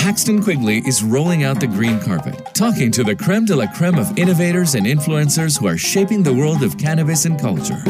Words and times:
Paxton 0.00 0.42
Quigley 0.42 0.78
is 0.86 1.04
rolling 1.04 1.44
out 1.44 1.60
the 1.60 1.66
green 1.66 2.00
carpet, 2.00 2.54
talking 2.54 2.90
to 2.90 3.04
the 3.04 3.14
creme 3.14 3.44
de 3.44 3.54
la 3.54 3.66
creme 3.66 3.98
of 3.98 4.18
innovators 4.18 4.74
and 4.74 4.86
influencers 4.86 5.60
who 5.60 5.66
are 5.66 5.76
shaping 5.76 6.22
the 6.22 6.32
world 6.32 6.62
of 6.62 6.78
cannabis 6.78 7.26
and 7.26 7.38
culture. 7.38 7.82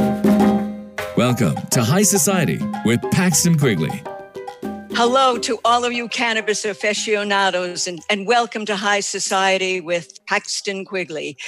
Welcome 1.17 1.55
to 1.71 1.85
High 1.85 2.03
Society 2.03 2.59
with 2.85 3.01
Paxton 3.13 3.57
Quigley. 3.57 4.03
Hello 4.91 5.39
to 5.39 5.61
all 5.65 5.85
of 5.85 5.93
you 5.93 6.09
cannabis 6.09 6.65
aficionados, 6.65 7.87
and, 7.87 8.01
and 8.11 8.27
welcome 8.27 8.67
to 8.67 8.75
High 8.75 9.01
Society 9.01 9.81
with 9.81 10.19
Paxton 10.27 10.85
Quigley. 10.85 11.39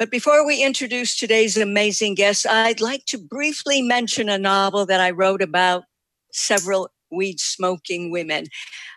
But 0.00 0.10
before 0.10 0.44
we 0.44 0.60
introduce 0.60 1.16
today's 1.16 1.56
amazing 1.56 2.16
guest, 2.16 2.48
I'd 2.48 2.80
like 2.80 3.04
to 3.06 3.16
briefly 3.16 3.80
mention 3.80 4.28
a 4.28 4.38
novel 4.38 4.86
that 4.86 5.00
I 5.00 5.12
wrote 5.12 5.40
about 5.40 5.84
several 6.32 6.90
weed 7.10 7.40
smoking 7.40 8.10
women. 8.10 8.46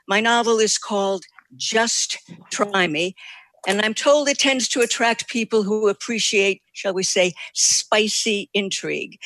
My 0.07 0.20
novel 0.20 0.60
is 0.60 0.78
called 0.78 1.26
Just 1.56 2.18
Try 2.50 2.88
Me, 2.88 3.15
and 3.68 3.82
I'm 3.82 3.93
told 3.93 4.29
it 4.29 4.39
tends 4.39 4.68
to 4.70 4.82
attract 4.82 5.29
people 5.29 5.64
who 5.64 5.88
appreciate, 5.89 6.62
shall 6.74 6.93
we 6.93 7.04
say, 7.04 7.34
spicy 7.54 8.50
intrigue. 8.54 9.20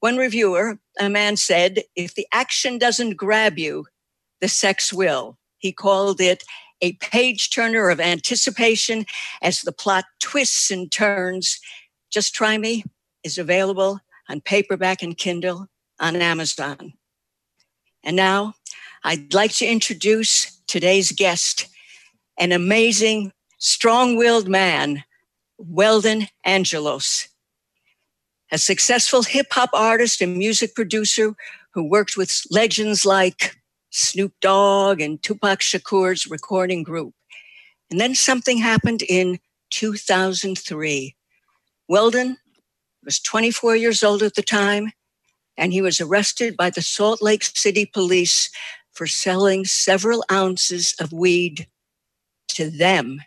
One 0.00 0.16
reviewer, 0.16 0.78
a 1.00 1.08
man 1.08 1.36
said, 1.36 1.82
if 1.96 2.14
the 2.14 2.26
action 2.32 2.78
doesn't 2.78 3.16
grab 3.16 3.58
you, 3.58 3.86
the 4.40 4.48
sex 4.48 4.92
will. 4.92 5.38
He 5.58 5.72
called 5.72 6.20
it 6.20 6.44
a 6.80 6.92
page 6.94 7.50
turner 7.50 7.90
of 7.90 8.00
anticipation 8.00 9.04
as 9.42 9.62
the 9.62 9.72
plot 9.72 10.04
twists 10.20 10.70
and 10.70 10.92
turns. 10.92 11.58
Just 12.10 12.34
Try 12.34 12.58
Me 12.58 12.84
is 13.24 13.38
available 13.38 14.00
on 14.28 14.40
paperback 14.40 15.02
and 15.02 15.16
Kindle 15.16 15.66
on 15.98 16.16
Amazon. 16.16 16.92
And 18.04 18.16
now 18.16 18.54
I'd 19.04 19.34
like 19.34 19.52
to 19.54 19.66
introduce 19.66 20.60
today's 20.66 21.12
guest, 21.12 21.68
an 22.38 22.52
amazing, 22.52 23.32
strong 23.58 24.16
willed 24.16 24.48
man, 24.48 25.04
Weldon 25.58 26.28
Angelos. 26.44 27.28
A 28.50 28.58
successful 28.58 29.22
hip 29.22 29.48
hop 29.50 29.70
artist 29.74 30.22
and 30.22 30.36
music 30.36 30.74
producer 30.74 31.34
who 31.74 31.88
worked 31.88 32.16
with 32.16 32.42
legends 32.50 33.04
like 33.04 33.56
Snoop 33.90 34.32
Dogg 34.40 35.00
and 35.00 35.22
Tupac 35.22 35.60
Shakur's 35.60 36.26
recording 36.26 36.82
group. 36.82 37.14
And 37.90 38.00
then 38.00 38.14
something 38.14 38.58
happened 38.58 39.02
in 39.02 39.38
2003. 39.70 41.14
Weldon 41.88 42.36
was 43.04 43.20
24 43.20 43.76
years 43.76 44.02
old 44.02 44.22
at 44.22 44.34
the 44.34 44.42
time, 44.42 44.92
and 45.58 45.72
he 45.72 45.82
was 45.82 46.00
arrested 46.00 46.56
by 46.56 46.70
the 46.70 46.80
Salt 46.80 47.20
Lake 47.20 47.42
City 47.42 47.84
police 47.84 48.48
for 48.92 49.06
selling 49.06 49.64
several 49.64 50.24
ounces 50.30 50.94
of 51.00 51.12
weed 51.12 51.66
to 52.48 52.70
them 52.70 53.20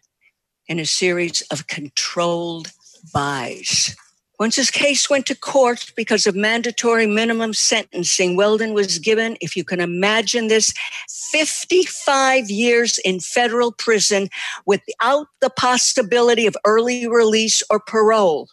in 0.68 0.80
a 0.80 0.86
series 0.86 1.42
of 1.52 1.68
controlled 1.68 2.72
buys. 3.14 3.96
Once 4.40 4.56
his 4.56 4.72
case 4.72 5.08
went 5.08 5.28
to 5.28 5.36
court 5.36 5.92
because 5.96 6.26
of 6.26 6.36
mandatory 6.36 7.06
minimum 7.06 7.54
sentencing, 7.54 8.36
Weldon 8.36 8.74
was 8.74 8.98
given, 8.98 9.38
if 9.40 9.56
you 9.56 9.64
can 9.64 9.80
imagine 9.80 10.48
this, 10.48 10.74
55 11.32 12.50
years 12.50 12.98
in 13.06 13.20
federal 13.20 13.72
prison 13.72 14.30
without 14.66 15.28
the 15.42 15.52
possibility 15.52 16.48
of 16.48 16.58
early 16.66 17.08
release 17.08 17.62
or 17.70 17.80
parole. 17.80 18.50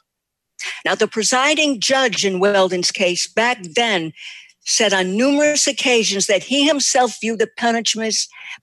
Now, 0.85 0.95
the 0.95 1.09
presiding 1.09 1.81
judge 1.81 2.25
in 2.25 2.41
Weldon's 2.41 2.91
case 2.91 3.27
back 3.27 3.63
then 3.63 4.13
said 4.65 4.93
on 4.93 5.17
numerous 5.17 5.67
occasions 5.67 6.27
that 6.27 6.43
he 6.43 6.67
himself 6.67 7.19
viewed 7.21 7.39
the 7.39 7.49
punishment, 7.57 8.15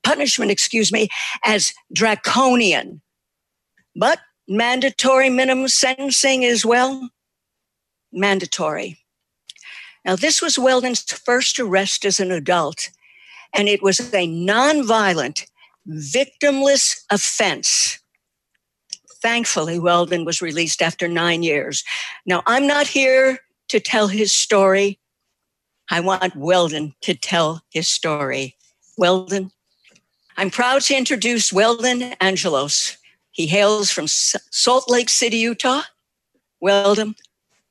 punishment, 0.03 0.51
excuse 0.51 0.91
me, 0.91 1.09
as 1.43 1.73
draconian. 1.93 3.01
But 3.95 4.19
mandatory 4.47 5.29
minimum 5.29 5.67
sentencing 5.67 6.43
is 6.43 6.65
well 6.65 7.09
mandatory. 8.11 8.99
Now, 10.05 10.15
this 10.15 10.41
was 10.41 10.59
Weldon's 10.59 11.01
first 11.01 11.59
arrest 11.59 12.05
as 12.05 12.19
an 12.19 12.31
adult, 12.31 12.91
and 13.53 13.67
it 13.67 13.81
was 13.81 13.99
a 13.99 14.27
nonviolent, 14.27 15.47
victimless 15.87 16.99
offense. 17.09 17.99
Thankfully, 19.25 19.79
Weldon 19.79 20.23
was 20.23 20.39
released 20.39 20.83
after 20.83 21.07
nine 21.07 21.41
years. 21.41 21.83
Now, 22.27 22.43
I'm 22.45 22.67
not 22.67 22.85
here 22.85 23.39
to 23.69 23.79
tell 23.79 24.07
his 24.07 24.31
story. 24.31 24.99
I 25.89 25.99
want 25.99 26.35
Weldon 26.35 26.93
to 27.01 27.15
tell 27.15 27.63
his 27.71 27.89
story. 27.89 28.55
Weldon, 28.99 29.49
I'm 30.37 30.51
proud 30.51 30.83
to 30.83 30.95
introduce 30.95 31.51
Weldon 31.51 32.13
Angelos. 32.21 32.97
He 33.31 33.47
hails 33.47 33.89
from 33.89 34.05
Salt 34.07 34.91
Lake 34.91 35.09
City, 35.09 35.37
Utah. 35.37 35.81
Weldon, 36.61 37.15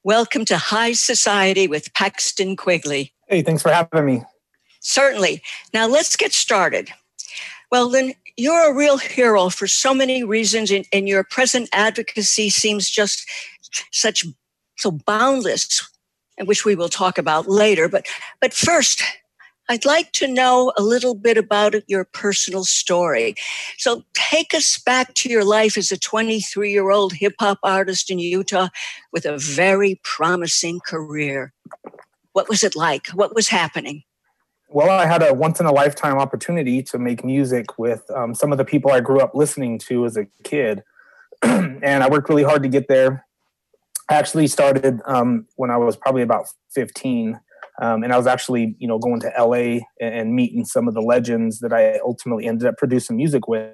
Welcome 0.03 0.45
to 0.47 0.57
High 0.59 0.95
Society 0.95 1.69
with 1.69 1.95
Paxton 1.95 2.57
Quigley. 2.57 3.13
Hey, 3.29 3.43
thanks 3.43 3.63
for 3.63 3.71
having 3.71 4.05
me. 4.05 4.25
Certainly. 4.81 5.41
Now 5.73 5.87
let's 5.87 6.17
get 6.17 6.33
started. 6.33 6.91
Well, 7.75 7.89
then 7.89 8.13
you're 8.37 8.71
a 8.71 8.73
real 8.73 8.99
hero 8.99 9.49
for 9.49 9.67
so 9.67 9.93
many 9.93 10.23
reasons, 10.23 10.71
and, 10.71 10.87
and 10.93 11.09
your 11.09 11.25
present 11.25 11.69
advocacy 11.73 12.49
seems 12.49 12.89
just 12.89 13.29
such 13.91 14.25
so 14.77 14.93
boundless, 14.93 15.83
which 16.45 16.65
we 16.65 16.77
will 16.77 16.89
talk 16.89 17.19
about 17.19 17.49
later. 17.49 17.89
But 17.89 18.07
but 18.41 18.55
first, 18.55 19.03
I'd 19.69 19.85
like 19.85 20.13
to 20.13 20.29
know 20.29 20.73
a 20.79 20.83
little 20.83 21.17
bit 21.17 21.37
about 21.37 21.75
your 21.89 22.05
personal 22.05 22.63
story. 22.63 23.35
So 23.77 24.05
take 24.15 24.55
us 24.55 24.79
back 24.79 25.15
to 25.15 25.29
your 25.29 25.45
life 25.45 25.77
as 25.77 25.91
a 25.91 25.99
23 25.99 26.71
year 26.71 26.93
old 26.93 27.15
hip 27.15 27.35
hop 27.41 27.59
artist 27.65 28.09
in 28.09 28.21
Utah 28.21 28.69
with 29.13 29.27
a 29.27 29.37
very 29.37 30.01
promising 30.05 30.79
career. 30.79 31.53
What 32.35 32.49
was 32.49 32.63
it 32.63 32.77
like? 32.77 33.09
What 33.09 33.35
was 33.35 33.49
happening? 33.49 34.05
Well, 34.75 34.91
I 34.91 35.07
had 35.07 35.23
a 35.23 35.33
once 35.33 35.61
in 35.61 35.67
a 35.67 35.73
lifetime 35.73 36.19
opportunity 36.19 36.83
to 36.83 36.99
make 36.99 37.25
music 37.25 37.79
with 37.79 38.03
um, 38.11 38.35
some 38.35 38.51
of 38.51 38.59
the 38.59 38.65
people 38.65 38.91
I 38.91 38.99
grew 38.99 39.21
up 39.21 39.33
listening 39.33 39.79
to 39.87 40.05
as 40.05 40.17
a 40.17 40.27
kid. 40.43 40.83
and 41.43 42.03
I 42.03 42.09
worked 42.09 42.29
really 42.29 42.43
hard 42.43 42.65
to 42.65 42.69
get 42.69 42.89
there. 42.89 43.25
I 44.11 44.15
actually 44.15 44.49
started 44.49 45.01
um, 45.07 45.47
when 45.55 45.71
I 45.71 45.77
was 45.77 45.97
probably 45.97 46.23
about 46.23 46.49
15 46.73 47.39
um, 47.81 48.03
and 48.03 48.13
I 48.13 48.17
was 48.17 48.27
actually, 48.27 48.75
you 48.81 48.89
know, 48.89 48.99
going 48.99 49.21
to 49.21 49.33
LA 49.39 49.85
and, 50.01 50.35
meeting 50.35 50.65
some 50.65 50.89
of 50.89 50.95
the 50.95 51.03
legends 51.03 51.61
that 51.61 51.73
I 51.73 52.01
ultimately 52.05 52.47
ended 52.47 52.67
up 52.67 52.77
producing 52.77 53.15
music 53.15 53.47
with. 53.47 53.73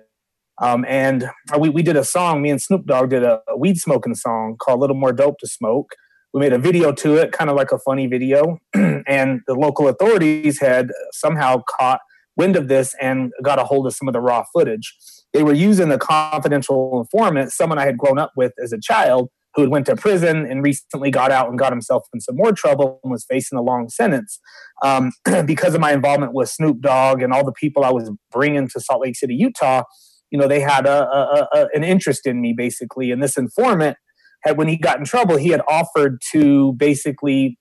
Um, 0.61 0.85
and 0.87 1.31
we, 1.59 1.71
we 1.71 1.83
did 1.83 1.97
a 1.97 2.05
song, 2.05 2.43
me 2.43 2.51
and 2.51 2.61
Snoop 2.61 2.85
Dogg 2.85 3.09
did 3.09 3.23
a, 3.23 3.41
a 3.49 3.57
weed 3.57 3.79
smoking 3.79 4.15
song 4.15 4.57
called 4.61 4.81
Little 4.81 4.97
More 4.97 5.15
Dope 5.15 5.39
to 5.39 5.47
Smoke. 5.47 5.95
We 6.33 6.41
made 6.41 6.53
a 6.53 6.59
video 6.59 6.93
to 6.93 7.17
it, 7.17 7.33
kind 7.33 7.51
of 7.51 7.57
like 7.57 7.73
a 7.73 7.79
funny 7.79 8.07
video. 8.07 8.59
and 8.75 9.41
the 9.47 9.55
local 9.55 9.89
authorities 9.89 10.61
had 10.61 10.91
somehow 11.13 11.63
caught 11.79 12.01
wind 12.37 12.57
of 12.57 12.69
this 12.69 12.95
and 13.01 13.33
got 13.43 13.59
a 13.59 13.65
hold 13.65 13.87
of 13.87 13.95
some 13.95 14.09
of 14.09 14.15
the 14.15 14.21
raw 14.21 14.45
footage. 14.53 14.95
They 15.33 15.43
were 15.43 15.53
using 15.53 15.89
the 15.89 15.99
confidential 15.99 17.01
informant, 17.01 17.53
someone 17.53 17.79
I 17.79 17.85
had 17.85 17.99
grown 17.99 18.19
up 18.19 18.33
with 18.37 18.53
as 18.63 18.73
a 18.73 18.79
child, 18.81 19.29
who 19.55 19.63
had 19.63 19.71
went 19.71 19.87
to 19.87 19.97
prison 19.97 20.47
and 20.47 20.63
recently 20.63 21.11
got 21.11 21.33
out 21.33 21.49
and 21.49 21.59
got 21.59 21.73
himself 21.73 22.07
in 22.15 22.21
some 22.21 22.37
more 22.37 22.53
trouble 22.53 23.01
and 23.03 23.11
was 23.11 23.25
facing 23.29 23.59
a 23.59 23.63
long 23.63 23.89
sentence 23.89 24.39
um, 24.83 25.11
because 25.45 25.75
of 25.75 25.81
my 25.81 25.93
involvement 25.93 26.33
with 26.33 26.49
Snoop 26.49 26.81
Dogg 26.81 27.21
and 27.23 27.33
all 27.33 27.45
the 27.45 27.53
people 27.53 27.85
I 27.85 27.91
was 27.91 28.11
bringing 28.31 28.69
to 28.69 28.81
Salt 28.81 29.03
Lake 29.03 29.17
City, 29.17 29.35
Utah. 29.35 29.83
You 30.31 30.39
know, 30.39 30.47
they 30.47 30.61
had 30.61 30.87
a, 30.87 31.09
a, 31.09 31.49
a, 31.53 31.69
an 31.75 31.83
interest 31.83 32.27
in 32.27 32.41
me 32.41 32.55
basically, 32.57 33.11
and 33.11 33.21
this 33.21 33.37
informant 33.37 33.97
had, 34.43 34.57
when 34.57 34.69
he 34.69 34.77
got 34.77 34.99
in 34.99 35.05
trouble, 35.05 35.37
he 35.37 35.49
had 35.49 35.63
offered 35.69 36.23
to 36.33 36.73
basically 36.75 37.59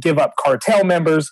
give 0.00 0.18
up 0.18 0.34
cartel 0.38 0.84
members. 0.84 1.30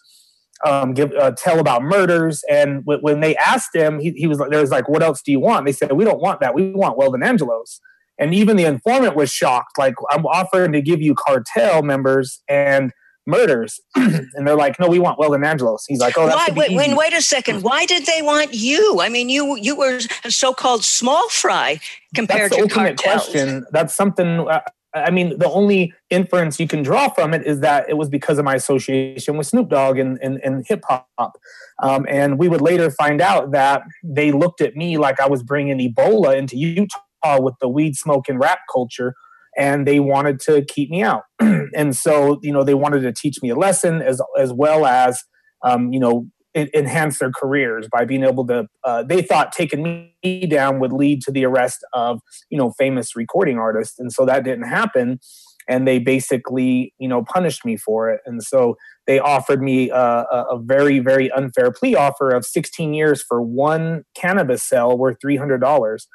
Um, 0.65 0.95
give 0.95 1.13
uh, 1.13 1.33
tell 1.33 1.61
about 1.61 1.83
murders, 1.83 2.43
and 2.51 2.83
w- 2.87 2.99
when 3.03 3.21
they 3.21 3.37
asked 3.37 3.75
him, 3.75 4.01
he, 4.01 4.13
he 4.13 4.27
was 4.27 4.39
there 4.39 4.61
was 4.63 4.71
like, 4.71 4.89
"What 4.89 5.03
else 5.03 5.21
do 5.21 5.31
you 5.31 5.39
want?" 5.39 5.67
They 5.67 5.73
said, 5.73 5.93
"We 5.93 6.03
don't 6.03 6.19
want 6.19 6.41
that. 6.41 6.55
We 6.55 6.73
want 6.73 6.97
Weldon 6.97 7.23
Angelos." 7.23 7.79
And 8.19 8.35
even 8.35 8.57
the 8.57 8.65
informant 8.65 9.15
was 9.15 9.31
shocked. 9.31 9.79
Like, 9.79 9.95
I'm 10.11 10.25
offering 10.25 10.73
to 10.73 10.81
give 10.81 11.03
you 11.03 11.15
cartel 11.15 11.83
members 11.83 12.43
and 12.49 12.93
murders. 13.27 13.81
and 13.95 14.47
they're 14.47 14.57
like, 14.57 14.79
no, 14.81 14.89
we 14.89 14.99
want 14.99 15.19
Weldon 15.19 15.45
Angelos. 15.45 15.85
He's 15.87 16.01
like, 16.01 16.17
oh, 16.17 16.27
that's 16.27 16.53
wait, 16.53 16.75
wait, 16.75 16.97
wait 16.97 17.13
a 17.13 17.21
second. 17.21 17.63
Why 17.63 17.85
did 17.85 18.07
they 18.07 18.23
want 18.23 18.55
you? 18.55 19.01
I 19.01 19.09
mean, 19.09 19.29
you 19.29 19.57
you 19.57 19.77
were 19.77 20.01
a 20.25 20.31
so-called 20.31 20.85
small 20.85 21.29
fry 21.29 21.81
compared 22.15 22.53
that's 22.53 22.57
to 22.57 22.67
the 22.67 22.69
ultimate 22.69 23.03
cartels. 23.03 23.29
question. 23.29 23.67
That's 23.73 23.95
something. 23.95 24.49
Uh, 24.49 24.61
I 24.97 25.11
mean, 25.11 25.39
the 25.39 25.51
only 25.51 25.93
inference 26.11 26.59
you 26.59 26.67
can 26.67 26.83
draw 26.83 27.09
from 27.09 27.35
it 27.35 27.47
is 27.47 27.61
that 27.61 27.89
it 27.89 27.95
was 27.95 28.09
because 28.09 28.39
of 28.39 28.45
my 28.45 28.55
association 28.55 29.37
with 29.37 29.47
Snoop 29.47 29.69
Dogg 29.69 29.99
and, 29.99 30.19
and, 30.23 30.41
and 30.43 30.65
hip 30.67 30.83
hop. 30.89 31.39
Um, 31.83 32.07
and 32.09 32.39
we 32.39 32.49
would 32.49 32.61
later 32.61 32.91
find 32.91 33.21
out 33.21 33.53
that 33.53 33.83
they 34.03 34.33
looked 34.33 34.61
at 34.61 34.77
me 34.77 34.97
like 34.99 35.21
I 35.21 35.29
was 35.29 35.43
bringing 35.43 35.79
Ebola 35.79 36.37
into 36.37 36.57
Utah 36.57 37.41
with 37.41 37.55
the 37.61 37.69
weed 37.69 37.97
smoking 37.97 38.39
rap 38.39 38.61
culture 38.73 39.15
and 39.57 39.87
they 39.87 40.01
wanted 40.01 40.39
to 40.41 40.65
keep 40.65 40.91
me 40.91 41.03
out 41.03 41.23
and 41.41 41.97
so 41.97 42.39
you 42.43 42.53
know 42.53 42.63
they 42.63 42.75
wanted 42.75 43.01
to 43.01 43.13
teach 43.13 43.43
me 43.43 43.49
a 43.49 43.57
lesson 43.57 44.03
as 44.03 44.21
as 44.39 44.53
well 44.53 44.87
as 44.87 45.25
um, 45.65 45.93
you 45.93 45.99
know 45.99 46.27
enhance 46.57 47.19
their 47.19 47.31
careers 47.31 47.87
by 47.93 48.05
being 48.05 48.25
able 48.25 48.47
to 48.47 48.67
uh, 48.85 49.03
they 49.03 49.23
thought 49.23 49.53
taking 49.53 49.83
me 50.23 50.47
down 50.47 50.81
would 50.81 50.93
lead 50.93 51.21
to 51.23 51.31
the 51.31 51.45
arrest 51.45 51.85
of 51.93 52.21
you 52.51 52.59
know 52.59 52.73
famous 52.79 53.15
recording 53.15 53.59
artists. 53.59 53.99
And 53.99 54.13
so 54.13 54.25
that 54.27 54.45
didn't 54.45 54.69
happen. 54.69 55.21
And 55.69 55.87
they 55.87 55.99
basically 55.99 56.95
you 56.99 57.09
know 57.09 57.25
punished 57.25 57.65
me 57.65 57.77
for 57.77 58.11
it. 58.11 58.21
And 58.27 58.43
so 58.43 58.77
they 59.07 59.19
offered 59.19 59.63
me 59.63 59.91
a, 59.91 60.25
a 60.31 60.59
very 60.59 60.99
very 60.99 61.31
unfair 61.33 61.71
plea 61.71 61.95
offer 61.95 62.31
of 62.31 62.45
16 62.45 62.95
years 62.95 63.23
for 63.23 63.43
one 63.43 64.05
cannabis 64.15 64.63
sale 64.63 64.97
worth 64.97 65.19
$300 65.25 66.07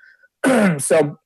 so 0.82 1.18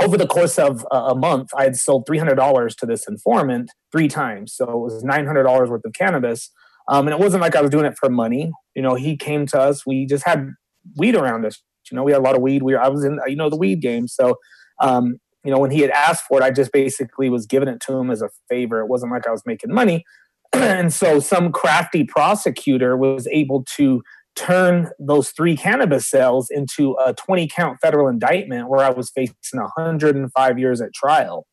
over 0.00 0.16
the 0.16 0.26
course 0.26 0.58
of 0.58 0.86
a 0.92 1.14
month 1.14 1.50
i 1.56 1.64
had 1.64 1.76
sold 1.76 2.06
$300 2.06 2.76
to 2.76 2.86
this 2.86 3.08
informant 3.08 3.72
three 3.90 4.08
times. 4.08 4.54
So 4.54 4.64
it 4.64 4.78
was 4.78 5.02
$900 5.04 5.68
worth 5.68 5.84
of 5.84 5.92
cannabis 5.92 6.50
um, 6.90 7.06
and 7.06 7.14
it 7.14 7.20
wasn't 7.20 7.40
like 7.40 7.56
i 7.56 7.62
was 7.62 7.70
doing 7.70 7.86
it 7.86 7.96
for 7.98 8.10
money 8.10 8.52
you 8.74 8.82
know 8.82 8.94
he 8.94 9.16
came 9.16 9.46
to 9.46 9.58
us 9.58 9.86
we 9.86 10.04
just 10.04 10.26
had 10.26 10.50
weed 10.96 11.16
around 11.16 11.46
us 11.46 11.62
you 11.90 11.96
know 11.96 12.02
we 12.02 12.12
had 12.12 12.20
a 12.20 12.24
lot 12.24 12.36
of 12.36 12.42
weed 12.42 12.62
we 12.62 12.74
were, 12.74 12.80
i 12.80 12.88
was 12.88 13.04
in 13.04 13.18
you 13.26 13.36
know 13.36 13.48
the 13.48 13.56
weed 13.56 13.80
game 13.80 14.06
so 14.06 14.36
um, 14.82 15.18
you 15.44 15.50
know, 15.50 15.58
when 15.58 15.70
he 15.70 15.80
had 15.80 15.90
asked 15.90 16.24
for 16.28 16.40
it, 16.40 16.44
I 16.44 16.50
just 16.50 16.72
basically 16.72 17.30
was 17.30 17.46
giving 17.46 17.68
it 17.68 17.80
to 17.82 17.94
him 17.94 18.10
as 18.10 18.22
a 18.22 18.30
favor. 18.48 18.80
It 18.80 18.88
wasn't 18.88 19.12
like 19.12 19.26
I 19.26 19.30
was 19.30 19.42
making 19.46 19.72
money. 19.72 20.04
and 20.52 20.92
so 20.92 21.20
some 21.20 21.52
crafty 21.52 22.04
prosecutor 22.04 22.96
was 22.96 23.26
able 23.28 23.64
to 23.76 24.02
turn 24.36 24.90
those 24.98 25.30
three 25.30 25.56
cannabis 25.56 26.08
sales 26.08 26.48
into 26.50 26.96
a 27.04 27.14
20 27.14 27.48
count 27.48 27.78
federal 27.82 28.08
indictment 28.08 28.68
where 28.68 28.84
I 28.84 28.90
was 28.90 29.10
facing 29.10 29.34
105 29.52 30.58
years 30.58 30.80
at 30.80 30.92
trial. 30.94 31.46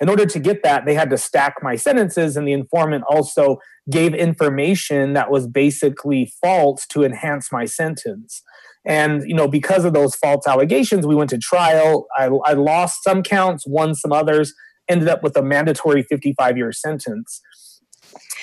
In 0.00 0.08
order 0.08 0.24
to 0.24 0.38
get 0.38 0.62
that, 0.62 0.86
they 0.86 0.94
had 0.94 1.10
to 1.10 1.18
stack 1.18 1.56
my 1.60 1.76
sentences, 1.76 2.36
and 2.36 2.48
the 2.48 2.52
informant 2.52 3.04
also 3.08 3.58
gave 3.90 4.14
information 4.14 5.12
that 5.14 5.30
was 5.30 5.46
basically 5.46 6.32
false 6.40 6.86
to 6.88 7.04
enhance 7.04 7.50
my 7.52 7.64
sentence. 7.64 8.42
And 8.84 9.22
you 9.26 9.34
know, 9.34 9.48
because 9.48 9.84
of 9.84 9.92
those 9.92 10.14
false 10.14 10.46
allegations, 10.46 11.06
we 11.06 11.14
went 11.14 11.30
to 11.30 11.38
trial. 11.38 12.06
I, 12.16 12.26
I 12.44 12.52
lost 12.54 13.04
some 13.04 13.22
counts, 13.22 13.66
won 13.66 13.94
some 13.94 14.12
others, 14.12 14.54
ended 14.88 15.08
up 15.08 15.22
with 15.22 15.36
a 15.36 15.42
mandatory 15.42 16.02
55 16.02 16.56
year 16.56 16.72
sentence. 16.72 17.40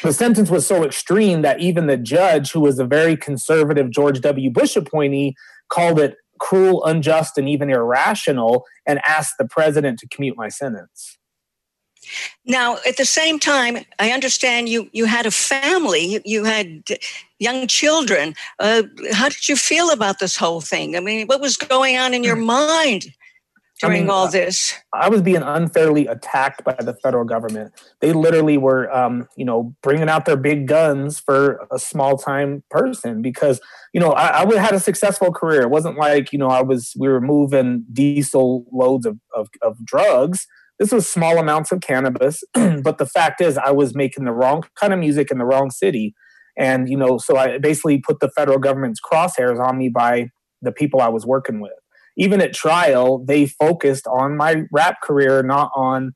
The 0.04 0.14
sentence 0.14 0.50
was 0.50 0.66
so 0.66 0.84
extreme 0.84 1.42
that 1.42 1.60
even 1.60 1.88
the 1.88 1.98
judge, 1.98 2.52
who 2.52 2.60
was 2.60 2.78
a 2.78 2.86
very 2.86 3.18
conservative 3.18 3.90
George 3.90 4.22
W. 4.22 4.50
Bush 4.52 4.76
appointee, 4.76 5.36
called 5.70 6.00
it 6.00 6.16
cruel, 6.40 6.86
unjust, 6.86 7.38
and 7.38 7.50
even 7.50 7.70
irrational, 7.70 8.64
and 8.86 9.00
asked 9.06 9.36
the 9.40 9.48
president 9.48 9.98
to 10.00 10.08
commute 10.08 10.38
my 10.38 10.50
sentence. 10.50 11.18
Now, 12.46 12.78
at 12.88 12.98
the 12.98 13.06
same 13.06 13.40
time, 13.40 13.78
I 14.00 14.12
understand 14.12 14.70
you 14.70 14.90
you 14.92 15.06
had 15.06 15.26
a 15.26 15.32
family, 15.32 16.22
you, 16.26 16.44
had 16.44 16.84
young 17.40 17.68
children. 17.68 18.34
Uh, 18.60 18.84
how 19.12 19.30
did 19.30 19.48
you 19.48 19.56
feel 19.56 19.92
about 19.92 20.20
this 20.20 20.38
whole 20.38 20.62
thing? 20.62 20.96
I 20.96 21.00
mean, 21.00 21.28
what 21.28 21.42
was 21.42 21.58
going 21.58 21.98
on 21.98 22.14
in 22.14 22.24
your 22.24 22.36
mind 22.36 23.14
during 23.80 23.98
I 23.98 24.00
mean, 24.02 24.10
all 24.10 24.30
this? 24.30 24.74
I 24.94 25.10
was 25.10 25.22
being 25.22 25.44
unfairly 25.44 26.08
attacked 26.08 26.64
by 26.64 26.74
the 26.74 26.96
federal 26.96 27.26
government. 27.26 27.74
They 28.00 28.14
literally 28.14 28.58
were, 28.58 28.92
um, 28.96 29.28
you 29.36 29.46
know, 29.46 29.76
bringing 29.84 30.10
out 30.10 30.26
their 30.26 30.38
big 30.38 30.68
guns 30.68 31.20
for 31.20 31.68
a 31.72 31.78
small 31.78 32.18
time 32.18 32.64
person 32.72 33.22
because, 33.22 33.60
you 33.94 34.00
know, 34.00 34.12
I, 34.12 34.42
I 34.42 34.60
had 34.60 34.74
a 34.74 34.80
successful 34.80 35.32
career. 35.32 35.62
It 35.62 35.70
wasn't 35.70 35.98
like, 35.98 36.34
you 36.34 36.40
know, 36.40 36.50
I 36.50 36.62
was, 36.62 36.94
we 36.98 37.08
were 37.08 37.22
moving 37.22 37.86
diesel 37.92 38.66
loads 38.72 39.06
of, 39.06 39.20
of, 39.36 39.50
of 39.62 39.84
drugs 39.86 40.48
this 40.80 40.92
was 40.92 41.10
small 41.10 41.38
amounts 41.38 41.72
of 41.72 41.82
cannabis, 41.82 42.44
but 42.54 42.98
the 42.98 43.06
fact 43.06 43.42
is, 43.42 43.58
I 43.58 43.72
was 43.72 43.96
making 43.96 44.26
the 44.26 44.32
wrong 44.32 44.64
kind 44.76 44.94
of 44.94 45.00
music 45.00 45.32
in 45.32 45.38
the 45.38 45.46
wrong 45.46 45.72
city. 45.72 46.14
And, 46.58 46.90
you 46.90 46.98
know, 46.98 47.18
so 47.18 47.38
I 47.38 47.58
basically 47.58 48.00
put 48.00 48.20
the 48.20 48.30
federal 48.30 48.60
government's 48.60 49.00
crosshairs 49.00 49.60
on 49.60 49.78
me 49.78 49.90
by 49.90 50.30
the 50.62 50.72
people 50.72 51.02
I 51.02 51.10
was 51.10 51.26
working 51.26 51.60
with. 51.60 51.74
Even 52.16 52.42
at 52.42 52.54
trial, 52.54 53.24
they 53.26 53.46
focused 53.46 54.08
on 54.08 54.38
my 54.38 54.64
rap 54.72 54.98
career, 55.04 55.44
not 55.44 55.72
on, 55.76 56.14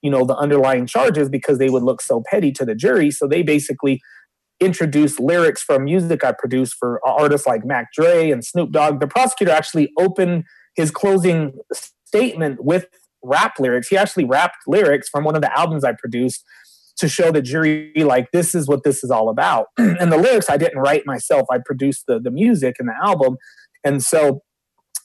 you 0.00 0.10
know, 0.10 0.24
the 0.24 0.36
underlying 0.36 0.86
charges 0.86 1.28
because 1.28 1.58
they 1.58 1.68
would 1.68 1.82
look 1.82 2.00
so 2.00 2.22
petty 2.30 2.52
to 2.52 2.64
the 2.64 2.74
jury. 2.74 3.10
So 3.10 3.26
they 3.26 3.42
basically 3.42 4.00
introduced 4.60 5.18
lyrics 5.18 5.62
from 5.62 5.84
music 5.84 6.22
I 6.22 6.32
produced 6.32 6.74
for 6.78 7.00
artists 7.04 7.46
like 7.46 7.64
Mac 7.64 7.92
Dre 7.92 8.30
and 8.30 8.44
Snoop 8.44 8.70
Dogg. 8.70 9.00
The 9.00 9.08
prosecutor 9.08 9.52
actually 9.52 9.90
opened 9.98 10.44
his 10.76 10.90
closing 10.90 11.54
statement 12.04 12.62
with 12.62 12.86
rap 13.22 13.54
lyrics. 13.58 13.88
He 13.88 13.96
actually 13.96 14.24
rapped 14.24 14.56
lyrics 14.66 15.08
from 15.08 15.24
one 15.24 15.36
of 15.36 15.42
the 15.42 15.58
albums 15.58 15.84
I 15.84 15.92
produced 15.92 16.44
to 16.98 17.08
show 17.08 17.30
the 17.30 17.42
jury 17.42 17.92
like 17.96 18.30
this 18.32 18.54
is 18.54 18.68
what 18.68 18.84
this 18.84 19.02
is 19.02 19.10
all 19.10 19.28
about. 19.28 19.66
and 19.78 20.12
the 20.12 20.18
lyrics 20.18 20.50
I 20.50 20.56
didn't 20.56 20.78
write 20.78 21.06
myself. 21.06 21.46
I 21.50 21.58
produced 21.64 22.04
the 22.06 22.20
the 22.20 22.30
music 22.30 22.76
and 22.78 22.88
the 22.88 22.94
album. 23.02 23.36
And 23.84 24.02
so 24.02 24.42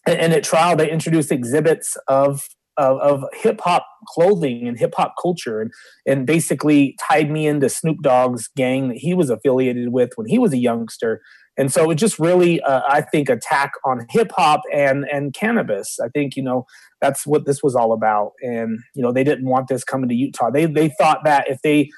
and 0.06 0.34
at 0.34 0.44
trial 0.44 0.76
they 0.76 0.90
introduced 0.90 1.32
exhibits 1.32 1.98
of 2.08 2.48
of, 2.78 3.00
of 3.00 3.24
hip 3.34 3.62
hop 3.62 3.86
clothing 4.08 4.68
and 4.68 4.78
hip 4.78 4.94
hop 4.98 5.14
culture, 5.22 5.62
and 5.62 5.72
and 6.06 6.26
basically 6.26 6.96
tied 7.08 7.32
me 7.32 7.48
into 7.48 7.70
Snoop 7.70 7.98
Dogg's 8.02 8.50
gang 8.56 8.90
that 8.90 8.98
he 8.98 9.14
was 9.14 9.30
affiliated 9.30 9.90
with 9.90 10.12
when 10.16 10.28
he 10.28 10.38
was 10.38 10.54
a 10.54 10.58
youngster. 10.58 11.22
And 11.58 11.72
so 11.72 11.90
it 11.90 11.96
just 11.96 12.20
really, 12.20 12.62
uh, 12.62 12.82
I 12.88 13.02
think, 13.02 13.30
attack 13.30 13.72
on 13.86 14.06
hip 14.10 14.32
hop 14.36 14.62
and 14.74 15.06
and 15.12 15.34
cannabis. 15.34 15.98
I 16.04 16.10
think 16.10 16.36
you 16.36 16.44
know 16.44 16.66
that's 17.02 17.26
what 17.26 17.46
this 17.46 17.64
was 17.64 17.76
all 17.76 17.94
about. 17.94 18.32
And 18.42 18.80
you 18.94 19.02
know 19.02 19.12
they 19.12 19.24
didn't 19.24 19.46
want 19.46 19.68
this 19.68 19.84
coming 19.84 20.10
to 20.10 20.16
Utah. 20.16 20.50
They 20.50 20.66
they 20.66 20.90
thought 21.00 21.20
that 21.24 21.50
if 21.50 21.60
they 21.64 21.90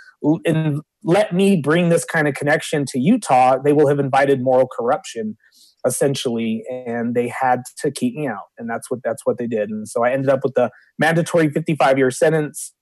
in, 0.46 0.82
let 1.04 1.34
me 1.34 1.62
bring 1.62 1.90
this 1.90 2.06
kind 2.06 2.28
of 2.28 2.34
connection 2.34 2.86
to 2.90 3.00
Utah, 3.00 3.58
they 3.58 3.74
will 3.74 3.88
have 3.88 4.00
invited 4.00 4.42
moral 4.42 4.68
corruption 4.68 5.38
essentially 5.86 6.64
and 6.70 7.16
they 7.16 7.28
had 7.28 7.62
to 7.78 7.92
keep 7.92 8.16
me 8.16 8.28
out 8.28 8.48
and 8.58 8.70
that's 8.70 8.90
what 8.90 9.00
that's 9.04 9.26
what 9.26 9.38
they 9.38 9.48
did 9.48 9.70
and 9.70 9.88
so 9.88 10.04
i 10.04 10.12
ended 10.12 10.30
up 10.30 10.40
with 10.44 10.54
the 10.56 10.70
mandatory 11.00 11.50
55 11.50 11.98
year 11.98 12.12
sentence 12.12 12.74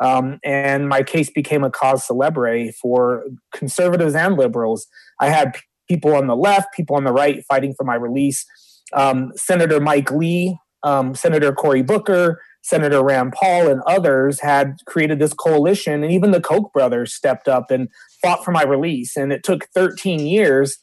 um, 0.00 0.38
and 0.44 0.88
my 0.88 1.02
case 1.02 1.30
became 1.30 1.62
a 1.62 1.70
cause 1.70 2.04
celebre 2.06 2.72
for 2.72 3.24
conservatives 3.52 4.14
and 4.14 4.36
liberals 4.36 4.86
i 5.20 5.28
had 5.28 5.56
people 5.88 6.14
on 6.14 6.26
the 6.26 6.36
left 6.36 6.72
people 6.74 6.96
on 6.96 7.04
the 7.04 7.12
right 7.12 7.44
fighting 7.48 7.74
for 7.76 7.84
my 7.84 7.94
release 7.94 8.44
um, 8.92 9.32
senator 9.36 9.80
mike 9.80 10.10
lee 10.10 10.56
um, 10.82 11.14
senator 11.14 11.52
cory 11.52 11.82
booker 11.82 12.40
senator 12.62 13.02
rand 13.02 13.32
paul 13.32 13.68
and 13.68 13.82
others 13.86 14.40
had 14.40 14.76
created 14.86 15.18
this 15.18 15.34
coalition 15.34 16.02
and 16.02 16.12
even 16.12 16.30
the 16.30 16.40
koch 16.40 16.72
brothers 16.72 17.14
stepped 17.14 17.48
up 17.48 17.70
and 17.70 17.88
fought 18.22 18.44
for 18.44 18.52
my 18.52 18.62
release 18.62 19.16
and 19.16 19.32
it 19.32 19.42
took 19.42 19.66
13 19.74 20.20
years 20.20 20.78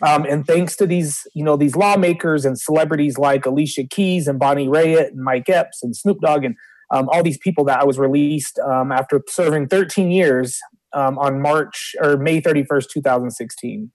um, 0.00 0.24
and 0.24 0.46
thanks 0.46 0.74
to 0.76 0.86
these, 0.86 1.26
you 1.34 1.44
know, 1.44 1.56
these 1.56 1.76
lawmakers 1.76 2.44
and 2.44 2.58
celebrities 2.58 3.18
like 3.18 3.46
Alicia 3.46 3.84
Keys 3.84 4.26
and 4.26 4.38
Bonnie 4.38 4.66
Raitt 4.66 5.08
and 5.08 5.22
Mike 5.22 5.48
Epps 5.48 5.82
and 5.82 5.94
Snoop 5.94 6.20
Dogg 6.20 6.44
and 6.44 6.56
um, 6.90 7.08
all 7.10 7.22
these 7.22 7.38
people 7.38 7.64
that 7.64 7.80
I 7.80 7.84
was 7.84 7.98
released 7.98 8.58
um, 8.58 8.90
after 8.90 9.22
serving 9.28 9.68
13 9.68 10.10
years 10.10 10.58
um, 10.92 11.18
on 11.18 11.40
March 11.40 11.94
or 12.00 12.16
May 12.16 12.40
31st, 12.40 12.88
2016. 12.92 13.90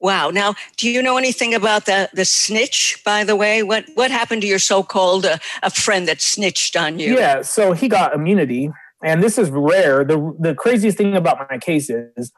Wow. 0.00 0.30
Now, 0.30 0.54
do 0.76 0.90
you 0.90 1.02
know 1.02 1.18
anything 1.18 1.54
about 1.54 1.86
the, 1.86 2.08
the 2.14 2.24
snitch, 2.24 3.00
by 3.04 3.24
the 3.24 3.36
way? 3.36 3.62
What 3.62 3.84
what 3.94 4.10
happened 4.10 4.42
to 4.42 4.48
your 4.48 4.58
so-called 4.58 5.26
uh, 5.26 5.38
a 5.62 5.70
friend 5.70 6.08
that 6.08 6.20
snitched 6.20 6.76
on 6.76 6.98
you? 6.98 7.16
Yeah, 7.16 7.42
so 7.42 7.72
he 7.72 7.88
got 7.88 8.14
immunity. 8.14 8.70
And 9.02 9.22
this 9.22 9.38
is 9.38 9.50
rare. 9.50 10.04
The 10.04 10.34
the 10.38 10.54
craziest 10.54 10.96
thing 10.96 11.14
about 11.14 11.46
my 11.50 11.58
case 11.58 11.90
is 11.90 12.32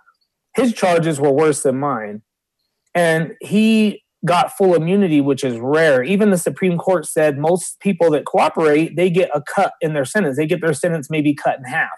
his 0.55 0.73
charges 0.73 1.21
were 1.21 1.33
worse 1.33 1.63
than 1.63 1.79
mine 1.79 2.23
and 2.95 3.35
he 3.41 4.03
got 4.25 4.57
full 4.57 4.75
immunity, 4.75 5.21
which 5.21 5.43
is 5.43 5.59
rare. 5.59 6.03
Even 6.03 6.31
the 6.31 6.39
Supreme 6.39 6.79
Court 6.79 7.07
said 7.07 7.39
most 7.39 7.81
people 7.81 8.11
that 8.13 8.25
cooperate, 8.25 8.97
they 8.97 9.11
get 9.11 9.31
a 9.35 9.43
cut 9.43 9.73
in 9.81 9.95
their 9.95 10.05
sentence. 10.05 10.37
They 10.37 10.47
get 10.47 10.61
their 10.61 10.75
sentence 10.75 11.09
maybe 11.11 11.35
cut 11.35 11.59
in 11.59 11.65
half 11.65 11.89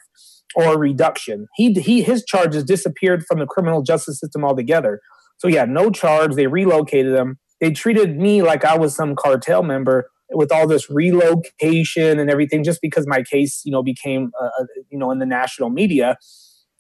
or 0.54 0.74
a 0.74 0.78
reduction. 0.78 1.48
He, 1.56 1.72
he 1.74 2.02
his 2.02 2.24
charges 2.24 2.64
disappeared 2.64 3.24
from 3.26 3.40
the 3.40 3.46
criminal 3.46 3.82
justice 3.82 4.20
system 4.20 4.44
altogether. 4.44 5.00
So 5.38 5.48
yeah, 5.48 5.64
no 5.64 5.90
charge. 5.90 6.34
They 6.34 6.46
relocated 6.46 7.14
him. 7.14 7.38
They 7.60 7.70
treated 7.70 8.16
me 8.16 8.42
like 8.42 8.64
I 8.64 8.76
was 8.76 8.94
some 8.94 9.14
cartel 9.16 9.62
member 9.62 10.10
with 10.30 10.50
all 10.50 10.66
this 10.66 10.90
relocation 10.90 12.18
and 12.18 12.30
everything, 12.30 12.64
just 12.64 12.80
because 12.80 13.06
my 13.06 13.22
case, 13.22 13.62
you 13.64 13.72
know, 13.72 13.82
became, 13.82 14.30
uh, 14.40 14.46
uh 14.46 14.64
you 14.90 14.98
know, 14.98 15.10
in 15.10 15.18
the 15.18 15.26
national 15.26 15.70
media 15.70 16.16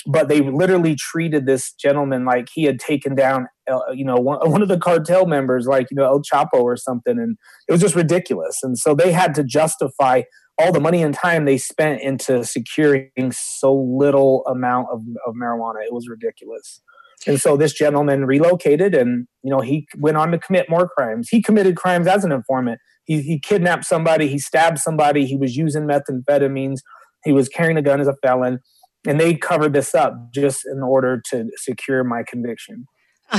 but 0.06 0.28
they 0.28 0.40
literally 0.40 0.94
treated 0.94 1.46
this 1.46 1.72
gentleman 1.72 2.24
like 2.24 2.48
he 2.52 2.64
had 2.64 2.78
taken 2.78 3.14
down, 3.14 3.46
uh, 3.70 3.78
you 3.92 4.04
know, 4.04 4.16
one, 4.16 4.38
one, 4.50 4.62
of 4.62 4.68
the 4.68 4.78
cartel 4.78 5.26
members, 5.26 5.66
like 5.66 5.86
you 5.90 5.96
know 5.96 6.04
El 6.04 6.22
Chapo 6.22 6.62
or 6.62 6.76
something, 6.76 7.18
and 7.18 7.36
it 7.68 7.72
was 7.72 7.80
just 7.80 7.94
ridiculous. 7.94 8.58
And 8.62 8.78
so 8.78 8.94
they 8.94 9.12
had 9.12 9.34
to 9.36 9.44
justify 9.44 10.22
all 10.58 10.72
the 10.72 10.80
money 10.80 11.02
and 11.02 11.14
time 11.14 11.46
they 11.46 11.58
spent 11.58 12.00
into 12.00 12.44
securing 12.44 13.10
so 13.32 13.74
little 13.74 14.44
amount 14.46 14.88
of, 14.92 15.00
of 15.26 15.34
marijuana. 15.34 15.82
It 15.84 15.92
was 15.92 16.08
ridiculous. 16.08 16.80
And 17.26 17.40
so 17.40 17.56
this 17.56 17.72
gentleman 17.72 18.26
relocated, 18.26 18.94
and 18.94 19.26
you 19.42 19.50
know 19.50 19.60
he 19.60 19.86
went 19.96 20.16
on 20.16 20.30
to 20.32 20.38
commit 20.38 20.68
more 20.68 20.88
crimes. 20.88 21.28
He 21.28 21.42
committed 21.42 21.76
crimes 21.76 22.06
as 22.06 22.24
an 22.24 22.32
informant. 22.32 22.80
He, 23.04 23.20
he 23.22 23.38
kidnapped 23.38 23.84
somebody. 23.84 24.28
He 24.28 24.38
stabbed 24.38 24.78
somebody. 24.78 25.26
He 25.26 25.36
was 25.36 25.56
using 25.56 25.82
methamphetamines. 25.82 26.78
He 27.24 27.32
was 27.32 27.48
carrying 27.48 27.76
a 27.76 27.82
gun 27.82 28.00
as 28.00 28.08
a 28.08 28.14
felon 28.22 28.60
and 29.06 29.20
they 29.20 29.34
covered 29.34 29.72
this 29.72 29.94
up 29.94 30.32
just 30.32 30.66
in 30.66 30.82
order 30.82 31.20
to 31.30 31.50
secure 31.56 32.04
my 32.04 32.22
conviction. 32.22 32.86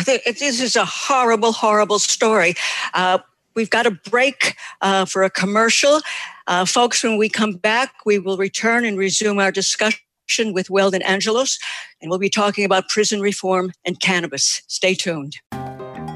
This 0.06 0.62
is 0.62 0.76
a 0.76 0.86
horrible, 0.86 1.52
horrible 1.52 2.00
story. 2.00 2.56
Uh, 2.94 3.20
we've 3.56 3.70
got 3.70 3.86
a 3.86 3.92
break 3.92 4.56
uh, 4.82 5.06
for 5.06 5.24
a 5.24 5.30
commercial. 5.30 6.02
Uh, 6.48 6.66
folks, 6.66 7.04
when 7.04 7.18
we 7.18 7.30
come 7.30 7.54
back, 7.54 7.94
we 8.06 8.20
will 8.20 8.38
return 8.38 8.86
and 8.86 8.98
resume 8.98 9.40
our 9.40 9.52
discussion 9.52 10.05
with 10.54 10.70
Weldon 10.70 11.02
Angelos, 11.04 11.58
and 12.02 12.10
we'll 12.10 12.20
be 12.20 12.30
talking 12.30 12.66
about 12.66 12.90
prison 12.90 13.22
reform 13.22 13.72
and 13.86 14.00
cannabis. 14.00 14.62
Stay 14.68 14.96
tuned. 14.96 15.38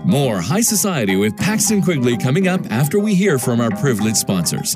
More 0.05 0.39
High 0.39 0.61
Society 0.61 1.15
with 1.15 1.37
Paxton 1.37 1.81
Quigley 1.81 2.17
coming 2.17 2.47
up 2.47 2.61
after 2.71 2.99
we 2.99 3.13
hear 3.13 3.37
from 3.37 3.61
our 3.61 3.69
privileged 3.69 4.17
sponsors. 4.17 4.75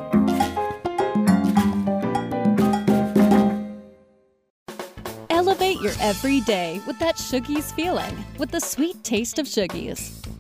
Elevate 5.30 5.82
your 5.82 5.94
everyday 6.00 6.82
with 6.86 7.00
that 7.00 7.16
Shoogies 7.16 7.74
feeling 7.74 8.24
with 8.38 8.52
the 8.52 8.60
sweet 8.60 9.04
taste 9.04 9.40
of 9.40 9.46
Shoogies. 9.48 10.23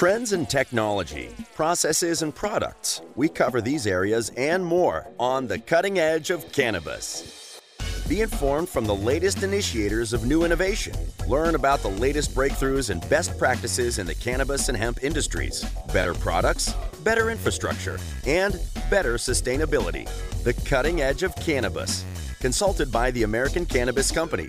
Trends 0.00 0.32
in 0.32 0.46
technology, 0.46 1.28
processes, 1.54 2.22
and 2.22 2.34
products. 2.34 3.02
We 3.16 3.28
cover 3.28 3.60
these 3.60 3.86
areas 3.86 4.30
and 4.34 4.64
more 4.64 5.06
on 5.18 5.46
the 5.46 5.58
cutting 5.58 5.98
edge 5.98 6.30
of 6.30 6.50
cannabis. 6.52 7.60
Be 8.08 8.22
informed 8.22 8.70
from 8.70 8.86
the 8.86 8.94
latest 8.94 9.42
initiators 9.42 10.14
of 10.14 10.24
new 10.24 10.44
innovation. 10.44 10.94
Learn 11.28 11.54
about 11.54 11.80
the 11.80 11.90
latest 11.90 12.34
breakthroughs 12.34 12.88
and 12.88 13.06
best 13.10 13.38
practices 13.38 13.98
in 13.98 14.06
the 14.06 14.14
cannabis 14.14 14.70
and 14.70 14.78
hemp 14.78 15.04
industries. 15.04 15.64
Better 15.92 16.14
products, 16.14 16.72
better 17.04 17.28
infrastructure, 17.30 17.98
and 18.26 18.58
better 18.88 19.16
sustainability. 19.16 20.08
The 20.44 20.54
cutting 20.54 21.02
edge 21.02 21.22
of 21.22 21.36
cannabis. 21.36 22.06
Consulted 22.40 22.90
by 22.90 23.10
the 23.10 23.24
American 23.24 23.66
Cannabis 23.66 24.10
Company. 24.10 24.48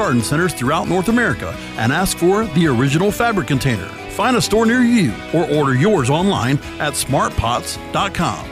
garden 0.01 0.23
centers 0.23 0.51
throughout 0.51 0.87
North 0.87 1.09
America 1.09 1.55
and 1.77 1.93
ask 1.93 2.17
for 2.17 2.45
the 2.55 2.65
original 2.65 3.11
fabric 3.11 3.47
container. 3.47 3.85
Find 4.17 4.35
a 4.35 4.41
store 4.41 4.65
near 4.65 4.81
you 4.81 5.13
or 5.31 5.47
order 5.51 5.75
yours 5.75 6.09
online 6.09 6.57
at 6.79 6.93
smartpots.com. 6.93 8.47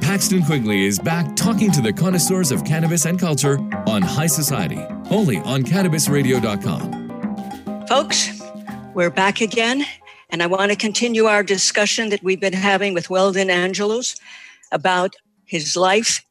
Paxton 0.00 0.42
Quigley 0.42 0.86
is 0.86 0.98
back 0.98 1.36
talking 1.36 1.70
to 1.72 1.82
the 1.82 1.92
connoisseurs 1.92 2.50
of 2.50 2.64
cannabis 2.64 3.04
and 3.04 3.20
culture 3.20 3.58
on 3.86 4.00
High 4.00 4.26
Society, 4.26 4.80
only 5.10 5.36
on 5.40 5.62
cannabisradio.com. 5.62 7.88
Folks, 7.88 8.40
we're 8.94 9.10
back 9.10 9.42
again, 9.42 9.84
and 10.30 10.42
I 10.42 10.46
want 10.46 10.70
to 10.70 10.78
continue 10.78 11.26
our 11.26 11.42
discussion 11.42 12.08
that 12.08 12.22
we've 12.22 12.40
been 12.40 12.54
having 12.54 12.94
with 12.94 13.10
Weldon 13.10 13.50
Angelos 13.50 14.16
about 14.72 15.14
his 15.44 15.76
life 15.76 16.24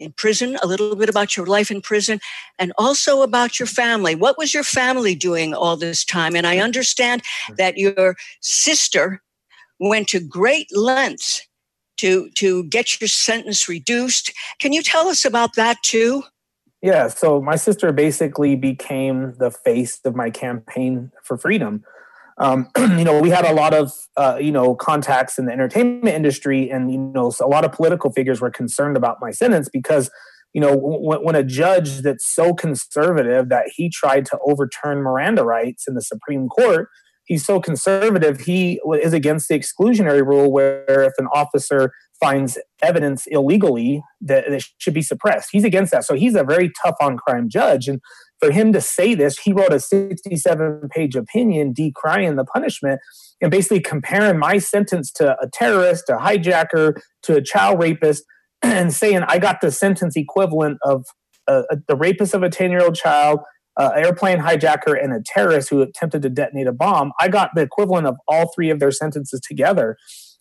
in 0.00 0.12
prison, 0.12 0.56
a 0.62 0.66
little 0.66 0.96
bit 0.96 1.08
about 1.08 1.36
your 1.36 1.46
life 1.46 1.70
in 1.70 1.80
prison, 1.80 2.18
and 2.58 2.72
also 2.78 3.22
about 3.22 3.60
your 3.60 3.66
family. 3.66 4.14
What 4.14 4.38
was 4.38 4.52
your 4.52 4.64
family 4.64 5.14
doing 5.14 5.54
all 5.54 5.76
this 5.76 6.04
time? 6.04 6.34
And 6.34 6.46
I 6.46 6.58
understand 6.58 7.22
that 7.56 7.76
your 7.76 8.16
sister 8.40 9.22
went 9.78 10.08
to 10.08 10.20
great 10.20 10.66
lengths 10.74 11.46
to 11.98 12.30
to 12.30 12.64
get 12.64 13.00
your 13.00 13.08
sentence 13.08 13.68
reduced. 13.68 14.32
Can 14.58 14.72
you 14.72 14.82
tell 14.82 15.08
us 15.08 15.24
about 15.24 15.54
that 15.56 15.76
too? 15.82 16.24
Yeah, 16.82 17.08
so 17.08 17.42
my 17.42 17.56
sister 17.56 17.92
basically 17.92 18.56
became 18.56 19.34
the 19.38 19.50
face 19.50 20.00
of 20.04 20.16
my 20.16 20.30
campaign 20.30 21.12
for 21.22 21.36
freedom. 21.36 21.84
Um, 22.40 22.68
you 22.78 23.04
know, 23.04 23.20
we 23.20 23.30
had 23.30 23.44
a 23.44 23.52
lot 23.52 23.74
of 23.74 23.92
uh, 24.16 24.38
you 24.40 24.50
know 24.50 24.74
contacts 24.74 25.38
in 25.38 25.46
the 25.46 25.52
entertainment 25.52 26.14
industry, 26.14 26.70
and 26.70 26.90
you 26.90 26.98
know, 26.98 27.32
a 27.40 27.46
lot 27.46 27.64
of 27.64 27.72
political 27.72 28.10
figures 28.10 28.40
were 28.40 28.50
concerned 28.50 28.96
about 28.96 29.18
my 29.20 29.30
sentence 29.30 29.68
because 29.68 30.10
you 30.54 30.60
know 30.60 30.74
when 30.76 31.36
a 31.36 31.44
judge 31.44 31.98
that's 31.98 32.26
so 32.26 32.54
conservative 32.54 33.50
that 33.50 33.66
he 33.76 33.88
tried 33.88 34.24
to 34.26 34.38
overturn 34.46 35.02
Miranda 35.02 35.44
rights 35.44 35.86
in 35.86 35.94
the 35.94 36.02
Supreme 36.02 36.48
Court, 36.48 36.88
he's 37.26 37.44
so 37.44 37.60
conservative 37.60 38.40
he 38.40 38.80
is 39.00 39.12
against 39.12 39.48
the 39.48 39.58
exclusionary 39.58 40.26
rule 40.26 40.50
where 40.50 41.02
if 41.02 41.12
an 41.18 41.28
officer 41.32 41.92
finds 42.20 42.58
evidence 42.82 43.26
illegally 43.28 44.02
that 44.20 44.46
it 44.46 44.64
should 44.78 44.94
be 44.94 45.02
suppressed. 45.02 45.48
He's 45.50 45.64
against 45.64 45.90
that. 45.92 46.04
So 46.04 46.14
he's 46.14 46.34
a 46.34 46.44
very 46.44 46.70
tough 46.84 46.96
on 47.00 47.16
crime 47.16 47.48
judge. 47.48 47.88
And 47.88 48.00
for 48.40 48.50
him 48.50 48.72
to 48.72 48.80
say 48.80 49.14
this 49.14 49.38
he 49.38 49.52
wrote 49.52 49.72
a 49.72 49.80
67 49.80 50.88
page 50.90 51.14
opinion 51.14 51.72
decrying 51.72 52.36
the 52.36 52.44
punishment 52.44 53.00
and 53.40 53.50
basically 53.50 53.80
comparing 53.80 54.38
my 54.38 54.58
sentence 54.58 55.12
to 55.12 55.36
a 55.40 55.48
terrorist 55.52 56.08
a 56.08 56.16
hijacker 56.16 57.00
to 57.22 57.36
a 57.36 57.42
child 57.42 57.80
rapist 57.80 58.24
and 58.62 58.92
saying 58.92 59.22
i 59.28 59.38
got 59.38 59.60
the 59.60 59.70
sentence 59.70 60.16
equivalent 60.16 60.78
of 60.82 61.04
the 61.46 61.96
rapist 61.96 62.34
of 62.34 62.42
a 62.42 62.48
10 62.48 62.70
year 62.70 62.82
old 62.82 62.94
child 62.94 63.40
uh, 63.76 63.90
airplane 63.96 64.38
hijacker 64.38 65.02
and 65.02 65.12
a 65.12 65.22
terrorist 65.24 65.70
who 65.70 65.80
attempted 65.80 66.22
to 66.22 66.28
detonate 66.28 66.66
a 66.66 66.72
bomb, 66.72 67.12
I 67.18 67.28
got 67.28 67.50
the 67.54 67.62
equivalent 67.62 68.06
of 68.06 68.16
all 68.28 68.52
three 68.54 68.70
of 68.70 68.78
their 68.78 68.90
sentences 68.90 69.40
together. 69.40 69.96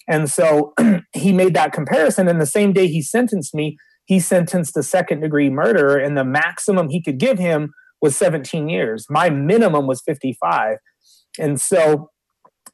And 0.07 0.29
so 0.29 0.73
he 1.13 1.31
made 1.31 1.53
that 1.53 1.71
comparison. 1.71 2.27
And 2.27 2.41
the 2.41 2.45
same 2.45 2.73
day 2.73 2.87
he 2.87 3.01
sentenced 3.01 3.53
me, 3.53 3.77
he 4.05 4.19
sentenced 4.19 4.73
the 4.73 4.83
second 4.83 5.21
degree 5.21 5.49
murderer, 5.49 5.97
and 5.97 6.17
the 6.17 6.25
maximum 6.25 6.89
he 6.89 7.01
could 7.01 7.19
give 7.19 7.37
him 7.37 7.71
was 8.01 8.15
17 8.15 8.69
years. 8.69 9.05
My 9.09 9.29
minimum 9.29 9.87
was 9.87 10.01
55. 10.01 10.77
And 11.37 11.59
so, 11.59 12.09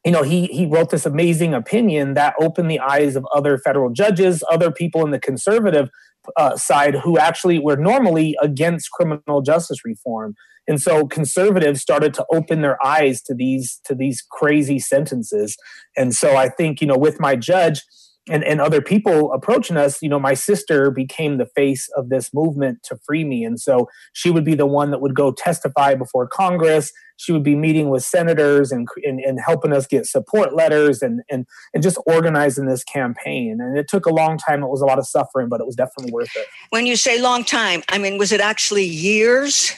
you 0.04 0.12
know, 0.12 0.24
he 0.24 0.46
he 0.48 0.66
wrote 0.66 0.92
this 0.92 1.06
amazing 1.06 1.54
opinion 1.54 2.14
that 2.14 2.36
opened 2.40 2.70
the 2.70 2.80
eyes 2.80 3.16
of 3.16 3.26
other 3.34 3.58
federal 3.58 3.92
judges, 3.92 4.44
other 4.52 4.72
people 4.72 5.04
in 5.04 5.12
the 5.12 5.20
conservative 5.20 5.90
uh, 6.38 6.56
side 6.56 6.96
who 6.96 7.18
actually 7.18 7.60
were 7.60 7.78
normally 7.78 8.36
against 8.42 8.92
criminal 8.92 9.42
justice 9.42 9.80
reform 9.86 10.36
and 10.68 10.82
so 10.82 11.06
conservatives 11.06 11.82
started 11.82 12.14
to 12.16 12.26
open 12.34 12.62
their 12.62 12.84
eyes 12.84 13.22
to 13.22 13.34
these 13.34 13.80
to 13.86 13.96
these 13.96 14.24
crazy 14.32 14.80
sentences 14.80 15.58
and 15.96 16.16
so 16.16 16.36
i 16.36 16.50
think 16.50 16.82
you 16.82 16.88
know 16.88 16.98
with 16.98 17.20
my 17.20 17.36
judge 17.36 17.84
and, 18.30 18.44
and 18.44 18.60
other 18.60 18.82
people 18.82 19.32
approaching 19.34 19.78
us, 19.78 20.02
you 20.02 20.10
know, 20.10 20.20
my 20.20 20.34
sister 20.34 20.90
became 20.90 21.38
the 21.38 21.46
face 21.46 21.88
of 21.96 22.10
this 22.10 22.34
movement 22.34 22.80
to 22.84 22.98
free 23.06 23.24
me. 23.24 23.44
And 23.44 23.60
so 23.60 23.88
she 24.14 24.32
would 24.32 24.44
be 24.44 24.56
the 24.56 24.66
one 24.66 24.92
that 24.92 25.00
would 25.00 25.16
go 25.16 25.32
testify 25.32 25.96
before 25.96 26.28
Congress. 26.28 26.92
She 27.18 27.32
would 27.32 27.44
be 27.44 27.56
meeting 27.56 27.90
with 27.90 28.04
senators 28.04 28.72
and, 28.72 28.88
and, 29.04 29.20
and 29.20 29.40
helping 29.40 29.74
us 29.74 29.88
get 29.88 30.06
support 30.06 30.56
letters 30.56 31.02
and, 31.02 31.22
and, 31.30 31.46
and 31.74 31.84
just 31.84 31.98
organizing 32.08 32.66
this 32.66 32.84
campaign. 32.84 33.58
And 33.62 33.78
it 33.78 33.88
took 33.88 34.06
a 34.06 34.14
long 34.14 34.38
time. 34.38 34.64
It 34.64 34.70
was 34.70 34.82
a 34.82 34.86
lot 34.86 35.00
of 35.00 35.08
suffering, 35.08 35.48
but 35.48 35.62
it 35.62 35.66
was 35.66 35.76
definitely 35.76 36.12
worth 36.12 36.36
it. 36.36 36.48
When 36.72 36.86
you 36.86 36.96
say 36.96 37.22
long 37.22 37.44
time, 37.44 37.84
I 37.90 38.00
mean, 38.00 38.18
was 38.18 38.32
it 38.32 38.42
actually 38.42 38.86
years? 38.86 39.72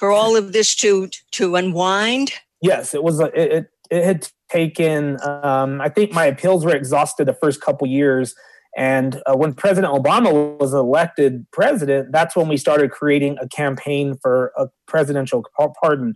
for 0.00 0.10
all 0.10 0.34
of 0.34 0.52
this 0.52 0.74
to 0.76 1.08
to 1.32 1.54
unwind? 1.54 2.32
Yes, 2.62 2.94
it 2.94 3.04
was. 3.04 3.20
A, 3.20 3.26
it, 3.26 3.70
it 3.90 4.04
had 4.04 4.28
taken. 4.50 5.18
Um, 5.22 5.80
I 5.80 5.88
think 5.88 6.12
my 6.12 6.26
appeals 6.26 6.64
were 6.64 6.74
exhausted 6.74 7.26
the 7.26 7.34
first 7.34 7.60
couple 7.60 7.86
years, 7.86 8.34
And 8.76 9.20
uh, 9.26 9.36
when 9.36 9.52
President 9.54 9.92
Obama 9.92 10.58
was 10.58 10.72
elected 10.72 11.46
president, 11.52 12.12
that's 12.12 12.36
when 12.36 12.48
we 12.48 12.56
started 12.56 12.90
creating 12.90 13.36
a 13.40 13.48
campaign 13.48 14.16
for 14.22 14.52
a 14.56 14.68
presidential 14.86 15.44
pardon, 15.82 16.14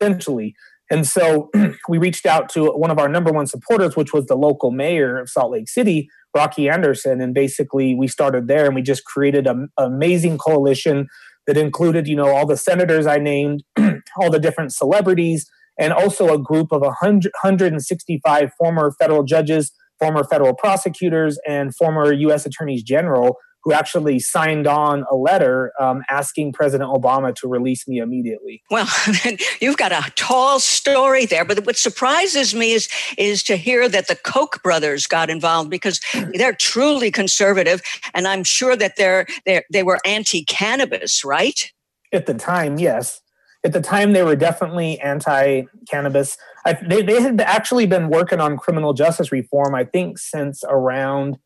essentially. 0.00 0.54
And 0.90 1.06
so 1.06 1.50
we 1.88 1.98
reached 1.98 2.26
out 2.26 2.48
to 2.50 2.70
one 2.70 2.90
of 2.90 2.98
our 2.98 3.08
number 3.08 3.32
one 3.32 3.46
supporters, 3.46 3.96
which 3.96 4.12
was 4.12 4.26
the 4.26 4.36
local 4.36 4.70
mayor 4.70 5.18
of 5.18 5.28
Salt 5.28 5.52
Lake 5.52 5.68
City, 5.68 6.08
Rocky 6.36 6.68
Anderson. 6.68 7.20
And 7.20 7.34
basically, 7.34 7.94
we 7.94 8.08
started 8.08 8.46
there 8.46 8.66
and 8.66 8.74
we 8.74 8.82
just 8.82 9.04
created 9.04 9.46
an 9.46 9.70
amazing 9.78 10.38
coalition 10.38 11.08
that 11.46 11.56
included, 11.56 12.06
you 12.06 12.14
know, 12.14 12.28
all 12.28 12.46
the 12.46 12.56
senators 12.56 13.06
I 13.06 13.18
named, 13.18 13.64
all 14.20 14.30
the 14.30 14.38
different 14.38 14.72
celebrities, 14.72 15.50
and 15.78 15.92
also 15.92 16.32
a 16.32 16.38
group 16.38 16.72
of 16.72 16.80
100, 16.80 17.32
165 17.42 18.50
former 18.58 18.92
federal 18.98 19.22
judges, 19.22 19.72
former 19.98 20.24
federal 20.24 20.54
prosecutors, 20.54 21.38
and 21.46 21.74
former 21.74 22.12
U.S. 22.12 22.46
attorneys 22.46 22.82
general 22.82 23.38
who 23.64 23.72
actually 23.72 24.18
signed 24.18 24.66
on 24.66 25.04
a 25.10 25.14
letter 25.14 25.72
um, 25.78 26.02
asking 26.10 26.52
President 26.52 26.90
Obama 26.90 27.34
to 27.36 27.48
release 27.48 27.86
me 27.86 27.98
immediately. 27.98 28.62
Well, 28.70 28.88
you've 29.60 29.76
got 29.76 29.92
a 29.92 30.10
tall 30.16 30.58
story 30.58 31.26
there, 31.26 31.44
but 31.44 31.64
what 31.64 31.76
surprises 31.76 32.54
me 32.54 32.72
is 32.72 32.88
is 33.16 33.42
to 33.44 33.56
hear 33.56 33.88
that 33.88 34.08
the 34.08 34.16
Koch 34.16 34.62
brothers 34.62 35.06
got 35.06 35.30
involved 35.30 35.70
because 35.70 36.00
they're 36.34 36.54
truly 36.54 37.10
conservative, 37.10 37.82
and 38.14 38.26
I'm 38.26 38.44
sure 38.44 38.76
that 38.76 38.96
they're, 38.96 39.26
they're 39.46 39.64
they 39.72 39.82
were 39.82 40.00
anti-cannabis, 40.04 41.24
right? 41.24 41.70
At 42.12 42.26
the 42.26 42.34
time, 42.34 42.78
yes. 42.78 43.21
At 43.64 43.72
the 43.72 43.80
time, 43.80 44.12
they 44.12 44.24
were 44.24 44.34
definitely 44.34 44.98
anti-cannabis. 45.00 46.36
I, 46.66 46.72
they, 46.72 47.02
they 47.02 47.22
had 47.22 47.40
actually 47.40 47.86
been 47.86 48.08
working 48.08 48.40
on 48.40 48.56
criminal 48.56 48.92
justice 48.92 49.30
reform, 49.30 49.74
I 49.74 49.84
think, 49.84 50.18
since 50.18 50.64
around 50.68 51.38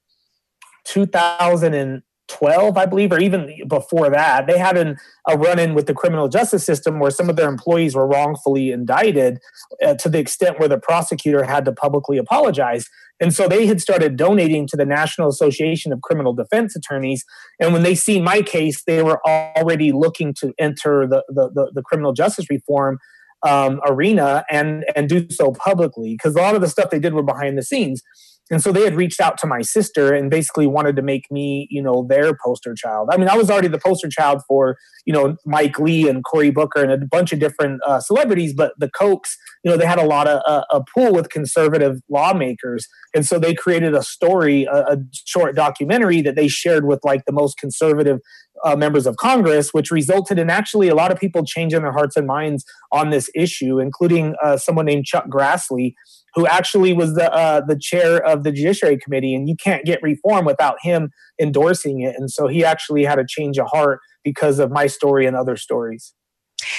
2012, 2.29 2.77
I 2.77 2.87
believe, 2.87 3.13
or 3.13 3.19
even 3.19 3.53
before 3.69 4.11
that, 4.11 4.47
they 4.47 4.59
had 4.59 4.77
an, 4.77 4.97
a 5.29 5.37
run 5.37 5.59
in 5.59 5.75
with 5.75 5.87
the 5.87 5.95
criminal 5.95 6.29
justice 6.29 6.65
system 6.65 6.99
where 6.99 7.11
some 7.11 7.31
of 7.31 7.37
their 7.37 7.49
employees 7.49 7.95
were 7.95 8.07
wrongfully 8.07 8.71
indicted 8.71 9.39
uh, 9.85 9.95
to 9.95 10.09
the 10.09 10.19
extent 10.19 10.59
where 10.59 10.69
the 10.69 10.79
prosecutor 10.79 11.45
had 11.45 11.65
to 11.65 11.73
publicly 11.73 12.19
apologize. 12.19 12.89
And 13.21 13.33
so 13.33 13.49
they 13.49 13.67
had 13.67 13.81
started 13.81 14.17
donating 14.17 14.67
to 14.69 14.77
the 14.77 14.85
National 14.85 15.29
Association 15.29 15.93
of 15.93 16.03
Criminal 16.03 16.35
Defense 16.35 16.77
Attorneys. 16.77 17.25
And 17.61 17.73
when 17.73 17.83
they 17.83 17.95
see 17.95 18.21
my 18.21 18.43
case, 18.43 18.85
they 18.85 19.03
were 19.03 19.21
already 19.27 19.93
looking 19.93 20.35
to 20.35 20.53
enter 20.59 21.07
the, 21.07 21.25
the, 21.29 21.51
the, 21.51 21.73
the 21.77 21.83
criminal 21.83 22.13
justice 22.13 22.51
reform 22.51 22.99
um, 23.47 23.81
arena 23.87 24.45
and, 24.51 24.85
and 24.95 25.09
do 25.09 25.29
so 25.31 25.53
publicly 25.53 26.15
because 26.15 26.35
a 26.35 26.41
lot 26.41 26.55
of 26.55 26.61
the 26.61 26.69
stuff 26.69 26.91
they 26.91 26.99
did 26.99 27.15
were 27.15 27.23
behind 27.23 27.57
the 27.57 27.63
scenes 27.63 28.03
and 28.51 28.63
so 28.63 28.73
they 28.73 28.85
had 28.85 28.95
reached 28.95 29.21
out 29.21 29.39
to 29.39 29.47
my 29.47 29.63
sister 29.63 30.15
and 30.15 30.31
basically 30.31 30.67
wanted 30.67 30.97
to 30.97 31.03
make 31.03 31.31
me 31.31 31.67
you 31.71 31.83
know 31.83 32.07
their 32.09 32.37
poster 32.45 32.75
child. 32.75 33.09
I 33.13 33.17
mean 33.17 33.29
i 33.29 33.37
was 33.37 33.51
already 33.51 33.69
the 33.69 33.79
poster 33.79 34.09
child 34.09 34.43
for 34.47 34.77
you 35.05 35.13
know 35.13 35.37
mike 35.45 35.79
lee 35.79 36.09
and 36.09 36.25
cory 36.25 36.51
booker 36.51 36.83
and 36.83 36.91
a 36.91 37.07
bunch 37.07 37.33
of 37.33 37.39
different 37.39 37.81
uh, 37.87 38.01
celebrities 38.01 38.55
but 38.55 38.73
the 38.79 38.89
kochs 38.89 39.37
you 39.65 39.71
know 39.71 39.77
they 39.77 39.87
had 39.87 39.99
a 39.99 40.05
lot 40.05 40.29
of 40.29 40.43
uh, 40.47 40.65
a 40.71 40.83
pool 40.95 41.13
with 41.13 41.29
conservative 41.29 42.01
lawmakers. 42.09 42.87
And 43.15 43.27
so 43.27 43.39
they 43.39 43.55
created 43.55 43.95
a 43.95 44.03
story 44.03 44.65
a, 44.65 44.79
a 44.93 44.97
short 45.13 45.57
documentary 45.57 46.23
that 46.23 46.37
they 46.37 46.49
shared 46.49 46.87
with 46.87 47.01
like 47.05 47.25
the 47.25 47.33
most 47.33 47.59
conservative 47.59 48.21
uh, 48.65 48.77
members 48.77 49.07
of 49.07 49.17
Congress, 49.17 49.75
which 49.75 49.91
resulted 49.91 50.39
in 50.39 50.51
actually 50.51 50.89
a 50.89 50.95
lot 50.95 51.13
of 51.13 51.19
people 51.19 51.45
changing 51.45 51.83
their 51.83 51.93
hearts 51.93 52.17
and 52.17 52.27
minds 52.27 52.65
on 52.93 53.11
this 53.11 53.31
issue, 53.35 53.79
including 53.79 54.35
uh, 54.43 54.57
someone 54.57 54.87
named 54.87 55.05
Chuck 55.05 55.27
Grassley, 55.29 55.95
who 56.37 56.47
actually 56.47 56.93
was 56.93 57.15
the 57.15 57.33
uh, 57.33 57.63
the 57.67 57.77
chair 57.77 58.25
of 58.25 58.45
the 58.45 58.53
Judiciary 58.53 58.99
Committee, 58.99 59.35
and 59.35 59.49
you 59.49 59.57
can't 59.57 59.85
get 59.85 60.01
reform 60.03 60.45
without 60.45 60.77
him 60.83 61.11
endorsing 61.41 62.03
it. 62.03 62.15
And 62.17 62.31
so 62.31 62.47
he 62.47 62.65
actually 62.65 63.05
had 63.05 63.19
a 63.19 63.25
change 63.27 63.59
of 63.59 63.67
heart 63.69 63.99
because 64.23 64.59
of 64.59 64.71
my 64.71 64.87
story 64.87 65.27
and 65.27 65.35
other 65.35 65.57
stories. 65.57 66.15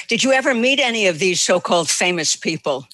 Did 0.08 0.24
you 0.24 0.32
ever 0.32 0.54
meet 0.54 0.80
any 0.80 1.08
of 1.08 1.20
these 1.20 1.42
so-called 1.42 1.90
famous 1.90 2.36
people? 2.36 2.88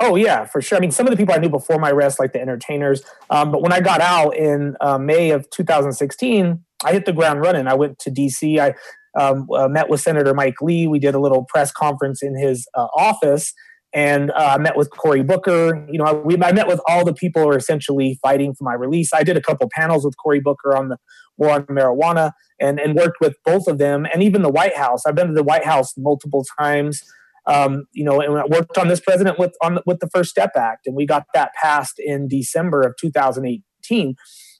Oh 0.00 0.14
yeah, 0.14 0.44
for 0.44 0.62
sure. 0.62 0.78
I 0.78 0.80
mean, 0.80 0.92
some 0.92 1.06
of 1.06 1.10
the 1.10 1.16
people 1.16 1.34
I 1.34 1.38
knew 1.38 1.48
before 1.48 1.78
my 1.78 1.90
arrest, 1.90 2.20
like 2.20 2.32
the 2.32 2.40
entertainers. 2.40 3.02
Um, 3.30 3.50
but 3.50 3.62
when 3.62 3.72
I 3.72 3.80
got 3.80 4.00
out 4.00 4.36
in 4.36 4.76
uh, 4.80 4.96
May 4.96 5.30
of 5.30 5.50
2016, 5.50 6.64
I 6.84 6.92
hit 6.92 7.04
the 7.04 7.12
ground 7.12 7.40
running. 7.40 7.66
I 7.66 7.74
went 7.74 7.98
to 8.00 8.10
DC. 8.10 8.60
I 8.60 8.74
um, 9.20 9.48
uh, 9.52 9.66
met 9.66 9.88
with 9.88 10.00
Senator 10.00 10.34
Mike 10.34 10.62
Lee. 10.62 10.86
We 10.86 11.00
did 11.00 11.16
a 11.16 11.18
little 11.18 11.44
press 11.44 11.72
conference 11.72 12.22
in 12.22 12.38
his 12.38 12.68
uh, 12.74 12.86
office, 12.94 13.52
and 13.94 14.30
uh, 14.32 14.54
I 14.54 14.58
met 14.58 14.76
with 14.76 14.90
Cory 14.90 15.22
Booker. 15.22 15.86
You 15.90 15.98
know, 15.98 16.04
I, 16.04 16.12
we, 16.12 16.36
I 16.42 16.52
met 16.52 16.68
with 16.68 16.80
all 16.88 17.04
the 17.04 17.14
people 17.14 17.42
who 17.42 17.48
are 17.48 17.56
essentially 17.56 18.18
fighting 18.22 18.54
for 18.54 18.64
my 18.64 18.74
release. 18.74 19.12
I 19.14 19.22
did 19.22 19.36
a 19.36 19.40
couple 19.40 19.68
panels 19.72 20.04
with 20.04 20.16
Cory 20.16 20.40
Booker 20.40 20.76
on 20.76 20.88
the 20.88 20.98
war 21.36 21.50
on 21.50 21.64
marijuana, 21.66 22.32
and 22.60 22.78
and 22.78 22.94
worked 22.94 23.18
with 23.20 23.36
both 23.44 23.66
of 23.66 23.78
them, 23.78 24.06
and 24.12 24.22
even 24.22 24.42
the 24.42 24.50
White 24.50 24.76
House. 24.76 25.02
I've 25.06 25.14
been 25.14 25.28
to 25.28 25.34
the 25.34 25.42
White 25.42 25.64
House 25.64 25.94
multiple 25.96 26.44
times. 26.58 27.02
Um, 27.46 27.86
you 27.92 28.04
know, 28.04 28.20
and 28.20 28.36
I 28.36 28.44
worked 28.44 28.76
on 28.76 28.88
this 28.88 29.00
president 29.00 29.38
with 29.38 29.54
on 29.62 29.78
with 29.86 30.00
the 30.00 30.10
First 30.14 30.30
Step 30.30 30.50
Act, 30.56 30.86
and 30.86 30.94
we 30.94 31.06
got 31.06 31.24
that 31.32 31.52
passed 31.54 31.94
in 31.98 32.28
December 32.28 32.82
of 32.82 32.94
2018. 33.00 34.14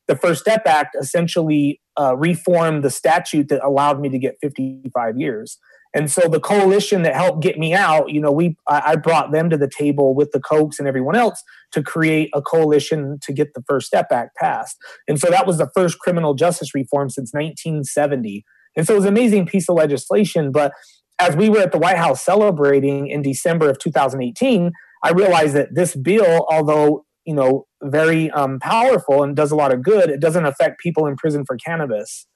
The 0.07 0.17
First 0.17 0.41
Step 0.41 0.63
Act 0.67 0.97
essentially 0.99 1.83
uh, 2.01 2.17
reformed 2.17 2.83
the 2.83 2.91
statute 2.91 3.49
that 3.49 3.63
allowed 3.63 4.01
me 4.01 4.09
to 4.09 4.19
get 4.19 4.37
55 4.41 5.19
years. 5.19 5.59
And 5.95 6.11
so 6.11 6.29
the 6.29 6.41
coalition 6.41 7.03
that 7.03 7.15
helped 7.15 7.43
get 7.43 7.59
me 7.59 7.73
out, 7.73 8.11
you 8.11 8.21
know, 8.21 8.31
we 8.31 8.57
I, 8.69 8.97
brought 8.97 9.33
them 9.33 9.49
to 9.51 9.57
the 9.57 9.71
table 9.71 10.15
with 10.15 10.33
the 10.33 10.41
Kochs 10.41 10.79
and 10.79 10.87
everyone 10.87 11.17
else 11.17 11.43
to 11.73 11.83
create 11.83 12.31
a 12.35 12.43
coalition 12.43 13.19
to 13.23 13.33
get 13.33 13.55
the 13.55 13.63
First 13.67 13.87
Step 13.87 14.07
Act 14.13 14.37
passed. 14.37 14.77
And 15.09 15.19
so 15.19 15.29
that 15.31 15.47
was 15.47 15.59
the 15.59 15.71
first 15.75 15.99
criminal 15.99 16.35
justice 16.35 16.75
reform 16.75 17.09
since 17.09 17.33
1970. 17.33 18.45
And 18.77 18.87
so 18.87 18.95
it 18.95 18.97
was 18.97 19.07
an 19.07 19.13
amazing 19.13 19.47
piece 19.47 19.69
of 19.69 19.77
legislation. 19.77 20.53
But 20.53 20.73
as 21.19 21.37
we 21.37 21.49
were 21.49 21.61
at 21.61 21.73
the 21.73 21.79
White 21.79 21.97
House 21.97 22.25
celebrating 22.25 23.09
in 23.09 23.23
December 23.23 23.69
of 23.71 23.79
2018, 23.79 24.71
I 25.03 25.11
realized 25.11 25.55
that 25.55 25.75
this 25.75 25.97
bill, 25.97 26.47
although 26.51 27.05
you 27.25 27.35
know 27.35 27.67
very 27.83 28.31
um, 28.31 28.59
powerful 28.61 29.23
and 29.23 29.35
does 29.35 29.51
a 29.51 29.57
lot 29.57 29.73
of 29.73 29.83
good, 29.83 30.11
it 30.11 30.21
doesn't 30.21 30.45
affect 30.45 30.81
people 30.81 31.07
in 31.07 31.17
prison 31.17 31.45
for 31.47 31.57
cannabis. 31.57 32.27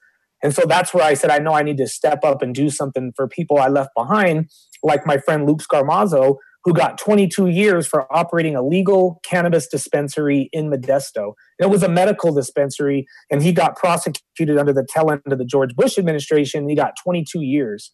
And 0.43 0.53
so 0.53 0.63
that's 0.67 0.93
where 0.93 1.03
I 1.03 1.13
said, 1.13 1.31
I 1.31 1.39
know 1.39 1.53
I 1.53 1.63
need 1.63 1.77
to 1.77 1.87
step 1.87 2.23
up 2.23 2.41
and 2.41 2.53
do 2.53 2.69
something 2.69 3.13
for 3.15 3.27
people 3.27 3.57
I 3.57 3.69
left 3.69 3.91
behind, 3.95 4.49
like 4.83 5.07
my 5.07 5.17
friend 5.17 5.47
Luke 5.47 5.61
Scarmazzo, 5.61 6.35
who 6.65 6.73
got 6.73 6.97
22 6.97 7.47
years 7.47 7.87
for 7.87 8.11
operating 8.13 8.55
a 8.55 8.61
legal 8.61 9.19
cannabis 9.23 9.67
dispensary 9.67 10.49
in 10.51 10.69
Modesto. 10.69 11.33
it 11.59 11.69
was 11.69 11.83
a 11.83 11.89
medical 11.89 12.33
dispensary, 12.33 13.05
and 13.31 13.41
he 13.41 13.51
got 13.51 13.75
prosecuted 13.75 14.57
under 14.57 14.73
the 14.73 14.85
tail 14.93 15.11
end 15.11 15.21
of 15.25 15.37
the 15.37 15.45
George 15.45 15.75
Bush 15.75 15.97
administration. 15.97 16.67
he 16.67 16.75
got 16.75 16.93
22 17.03 17.41
years. 17.41 17.91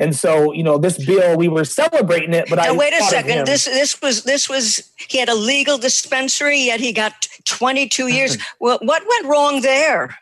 And 0.00 0.14
so, 0.14 0.52
you 0.52 0.64
know, 0.64 0.76
this 0.76 1.04
bill, 1.04 1.36
we 1.36 1.46
were 1.46 1.64
celebrating 1.64 2.34
it, 2.34 2.46
but 2.50 2.56
now, 2.56 2.64
I 2.64 2.72
wait 2.72 2.92
a 2.92 3.02
second. 3.04 3.46
This 3.46 3.66
this 3.66 4.02
was 4.02 4.24
this 4.24 4.48
was 4.48 4.90
he 4.96 5.18
had 5.18 5.28
a 5.28 5.36
legal 5.36 5.78
dispensary, 5.78 6.58
yet 6.58 6.80
he 6.80 6.92
got 6.92 7.28
22 7.46 8.08
years. 8.08 8.36
Mm-hmm. 8.36 8.42
well, 8.58 8.78
what 8.82 9.04
went 9.08 9.26
wrong 9.26 9.60
there? 9.60 10.18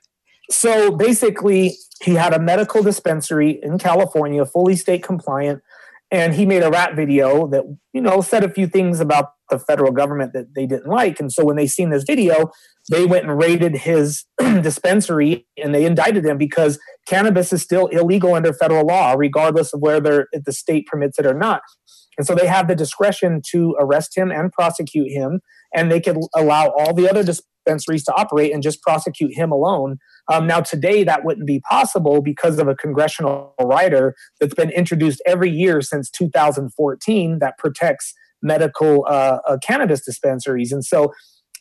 So 0.53 0.95
basically, 0.95 1.77
he 2.03 2.15
had 2.15 2.35
a 2.35 2.39
medical 2.39 2.83
dispensary 2.83 3.59
in 3.63 3.79
California, 3.79 4.45
fully 4.45 4.77
state 4.77 5.03
compliant, 5.03 5.63
and 6.11 6.35
he 6.35 6.45
made 6.45 6.63
a 6.63 6.71
rap 6.71 6.95
video 6.95 7.47
that 7.49 7.65
you 7.93 8.01
know 8.01 8.21
said 8.21 8.45
a 8.45 8.51
few 8.51 8.67
things 8.67 9.01
about 9.01 9.33
the 9.49 9.59
federal 9.59 9.93
government 9.93 10.33
that 10.35 10.55
they 10.55 10.67
didn't 10.67 10.89
like. 10.89 11.21
And 11.21 11.33
so 11.33 11.45
when 11.45 11.57
they 11.57 11.67
seen 11.67 11.91
this 11.91 12.05
video, 12.05 12.51
they 12.91 13.07
went 13.07 13.25
and 13.25 13.39
raided 13.39 13.77
his 13.77 14.25
dispensary 14.39 15.47
and 15.63 15.75
they 15.75 15.85
indicted 15.85 16.25
him 16.25 16.39
because 16.39 16.79
cannabis 17.07 17.53
is 17.53 17.63
still 17.63 17.87
illegal 17.87 18.35
under 18.35 18.53
federal 18.53 18.87
law, 18.87 19.15
regardless 19.17 19.73
of 19.73 19.81
whether 19.81 20.29
the 20.33 20.53
state 20.53 20.87
permits 20.87 21.19
it 21.19 21.27
or 21.27 21.35
not. 21.35 21.63
And 22.19 22.27
so 22.27 22.35
they 22.35 22.47
have 22.47 22.69
the 22.69 22.75
discretion 22.75 23.41
to 23.51 23.75
arrest 23.81 24.17
him 24.17 24.31
and 24.31 24.53
prosecute 24.53 25.11
him, 25.11 25.41
and 25.75 25.91
they 25.91 26.01
could 26.01 26.19
allow 26.37 26.69
all 26.69 26.93
the 26.93 27.09
other 27.09 27.25
dispensaries 27.65 28.05
to 28.05 28.15
operate 28.15 28.53
and 28.53 28.63
just 28.63 28.83
prosecute 28.83 29.35
him 29.35 29.53
alone. 29.53 29.99
Um, 30.33 30.47
now, 30.47 30.61
today, 30.61 31.05
that 31.05 31.25
wouldn't 31.25 31.47
be 31.47 31.61
possible 31.61 32.23
because 32.23 32.59
of 32.59 32.69
a 32.69 32.75
congressional 32.75 33.55
rider 33.61 34.15
that's 34.41 34.55
been 34.55 34.71
introduced 34.71 35.23
every 35.27 35.51
year 35.51 35.81
since 35.81 36.11
2014 36.11 37.39
that 37.41 37.59
protects 37.59 38.15
medical 38.43 39.05
uh, 39.09 39.39
uh, 39.49 39.57
cannabis 39.65 40.05
dispensaries. 40.05 40.73
And 40.73 40.85
so 40.85 41.13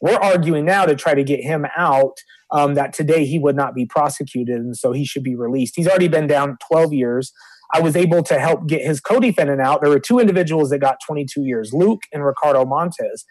we're 0.02 0.18
arguing 0.18 0.66
now 0.66 0.86
to 0.86 0.96
try 0.96 1.14
to 1.14 1.24
get 1.24 1.42
him 1.42 1.66
out. 1.78 2.18
Um, 2.54 2.74
that 2.74 2.92
today 2.92 3.24
he 3.24 3.40
would 3.40 3.56
not 3.56 3.74
be 3.74 3.86
prosecuted, 3.86 4.58
and 4.58 4.76
so 4.76 4.92
he 4.92 5.06
should 5.06 5.24
be 5.24 5.38
released. 5.38 5.74
He's 5.74 5.88
already 5.88 6.10
been 6.10 6.28
down 6.28 6.58
12 6.70 6.92
years. 6.92 7.32
I 7.74 7.80
was 7.80 7.96
able 7.96 8.24
to 8.24 8.40
help 8.40 8.68
get 8.68 8.86
his 8.86 9.00
co-defendant 9.00 9.62
out. 9.62 9.80
There 9.80 9.90
were 9.90 10.02
two 10.02 10.20
individuals 10.20 10.70
that 10.72 10.80
got 10.80 10.98
22 11.08 11.44
years, 11.44 11.72
Luke 11.74 12.02
and 12.12 12.26
Ricardo 12.26 12.66
Montes. 12.66 13.24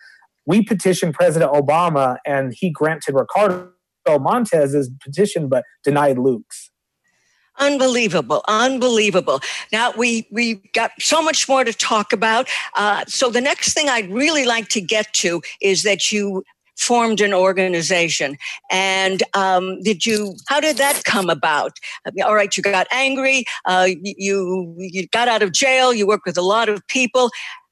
We 0.47 0.63
petitioned 0.63 1.15
President 1.15 1.53
Obama, 1.53 2.17
and 2.27 2.53
he 2.57 2.71
granted 2.71 3.15
Ricardo 3.15 3.71
Montes's 4.09 4.91
petition, 5.03 5.49
but 5.49 5.65
denied 5.85 6.19
Luke's. 6.19 6.71
Unbelievable, 7.59 8.43
unbelievable. 8.49 9.41
Now 9.71 9.93
we 9.93 10.27
we 10.31 10.55
got 10.73 10.93
so 10.99 11.21
much 11.21 11.47
more 11.47 11.63
to 11.63 11.75
talk 11.75 12.13
about. 12.13 12.49
Uh, 12.75 13.05
so 13.07 13.29
the 13.29 13.41
next 13.43 13.75
thing 13.75 13.89
I'd 13.91 14.11
really 14.11 14.47
like 14.47 14.69
to 14.69 14.81
get 14.81 15.13
to 15.15 15.43
is 15.61 15.83
that 15.83 16.11
you 16.11 16.43
formed 16.81 17.21
an 17.21 17.35
organization. 17.35 18.39
And 18.71 19.23
um, 19.35 19.83
did 19.83 20.07
you? 20.07 20.35
How 20.49 20.61
did 20.61 20.79
that 20.79 21.05
come 21.05 21.29
about? 21.29 21.73
I 22.07 22.11
mean, 22.13 22.25
all 22.25 22.35
right, 22.35 22.57
you 22.57 22.63
got 22.63 22.87
angry. 22.91 23.45
Uh, 23.67 23.89
you 24.03 24.75
you 24.79 25.07
got 25.09 25.29
out 25.29 25.43
of 25.43 25.53
jail. 25.53 25.93
You 25.93 26.07
worked 26.07 26.27
with 26.27 26.39
a 26.39 26.43
lot 26.43 26.69
of 26.69 26.87
people, 26.89 27.31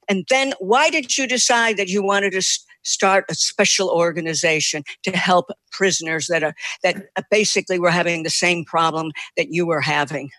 and 0.09 0.25
then 0.29 0.53
why 0.59 0.89
did 0.89 1.17
you 1.17 1.27
decide 1.27 1.77
that 1.77 1.89
you 1.89 2.03
wanted 2.03 2.33
to? 2.33 2.41
start 2.81 3.25
a 3.29 3.35
special 3.35 3.89
organization 3.89 4.83
to 5.03 5.11
help 5.11 5.49
prisoners 5.69 6.27
that 6.27 6.43
are 6.43 6.55
that 6.81 6.95
basically 7.29 7.77
were 7.77 7.91
having 7.91 8.23
the 8.23 8.29
same 8.29 8.63
problem 8.63 9.11
that 9.35 9.47
you 9.49 9.67
were 9.67 9.81
having 9.81 10.29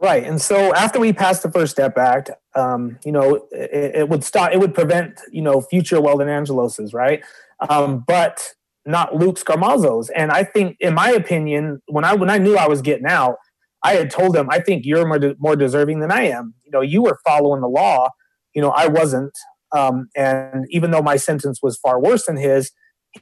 Right. 0.00 0.24
And 0.24 0.42
so 0.42 0.74
after 0.74 0.98
we 0.98 1.12
passed 1.12 1.42
the 1.42 1.50
First 1.50 1.72
Step 1.72 1.96
Act, 1.96 2.30
um, 2.54 2.98
you 3.04 3.12
know, 3.12 3.46
it, 3.52 3.94
it, 3.94 4.08
would 4.08 4.24
stop, 4.24 4.52
it 4.52 4.58
would 4.58 4.74
prevent, 4.74 5.20
you 5.30 5.40
know, 5.40 5.60
future 5.60 6.00
Weldon 6.00 6.28
Angeloses, 6.28 6.92
right? 6.92 7.24
Um, 7.70 8.04
but 8.06 8.54
not 8.84 9.14
Luke 9.14 9.38
Scarmazzo's. 9.38 10.10
And 10.10 10.30
I 10.30 10.44
think, 10.44 10.76
in 10.80 10.94
my 10.94 11.10
opinion, 11.10 11.80
when 11.86 12.04
I 12.04 12.14
when 12.14 12.28
I 12.28 12.38
knew 12.38 12.56
I 12.56 12.68
was 12.68 12.82
getting 12.82 13.06
out, 13.06 13.36
I 13.82 13.94
had 13.94 14.10
told 14.10 14.36
him, 14.36 14.48
I 14.50 14.60
think 14.60 14.84
you're 14.84 15.06
more, 15.06 15.18
de- 15.18 15.36
more 15.38 15.56
deserving 15.56 16.00
than 16.00 16.10
I 16.10 16.24
am. 16.24 16.54
You 16.64 16.70
know, 16.70 16.80
you 16.80 17.02
were 17.02 17.18
following 17.24 17.60
the 17.60 17.68
law. 17.68 18.10
You 18.54 18.62
know, 18.62 18.70
I 18.70 18.86
wasn't. 18.86 19.32
Um, 19.76 20.08
and 20.16 20.66
even 20.70 20.90
though 20.92 21.02
my 21.02 21.16
sentence 21.16 21.60
was 21.62 21.76
far 21.76 22.00
worse 22.00 22.26
than 22.26 22.36
his, 22.36 22.70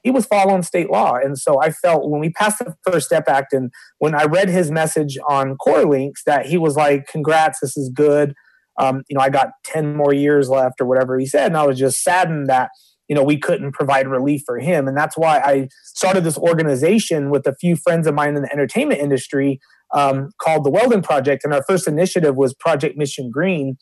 he 0.02 0.10
was 0.10 0.26
following 0.26 0.62
state 0.62 0.90
law. 0.90 1.16
And 1.16 1.38
so 1.38 1.60
I 1.60 1.70
felt 1.70 2.08
when 2.08 2.20
we 2.20 2.30
passed 2.30 2.58
the 2.58 2.74
First 2.90 3.06
Step 3.06 3.28
Act 3.28 3.52
and 3.52 3.70
when 3.98 4.14
I 4.14 4.24
read 4.24 4.48
his 4.48 4.70
message 4.70 5.18
on 5.28 5.56
CorrLinks 5.66 6.24
that 6.26 6.46
he 6.46 6.56
was 6.56 6.76
like, 6.76 7.06
congrats, 7.06 7.58
this 7.60 7.76
is 7.76 7.90
good. 7.90 8.34
Um, 8.78 9.02
you 9.08 9.16
know, 9.16 9.20
I 9.20 9.28
got 9.28 9.50
10 9.64 9.96
more 9.96 10.14
years 10.14 10.48
left 10.48 10.80
or 10.80 10.86
whatever 10.86 11.18
he 11.18 11.26
said. 11.26 11.46
And 11.46 11.56
I 11.56 11.66
was 11.66 11.78
just 11.78 12.02
saddened 12.02 12.48
that, 12.48 12.70
you 13.08 13.14
know, 13.14 13.22
we 13.22 13.38
couldn't 13.38 13.72
provide 13.72 14.08
relief 14.08 14.42
for 14.46 14.58
him. 14.58 14.88
And 14.88 14.96
that's 14.96 15.16
why 15.16 15.40
I 15.40 15.68
started 15.84 16.24
this 16.24 16.38
organization 16.38 17.30
with 17.30 17.46
a 17.46 17.54
few 17.54 17.76
friends 17.76 18.06
of 18.06 18.14
mine 18.14 18.36
in 18.36 18.42
the 18.42 18.52
entertainment 18.52 19.00
industry 19.00 19.60
um, 19.92 20.30
called 20.40 20.64
the 20.64 20.70
Weldon 20.70 21.02
Project. 21.02 21.44
And 21.44 21.52
our 21.52 21.62
first 21.64 21.86
initiative 21.86 22.36
was 22.36 22.54
Project 22.54 22.96
Mission 22.96 23.30
Green. 23.30 23.76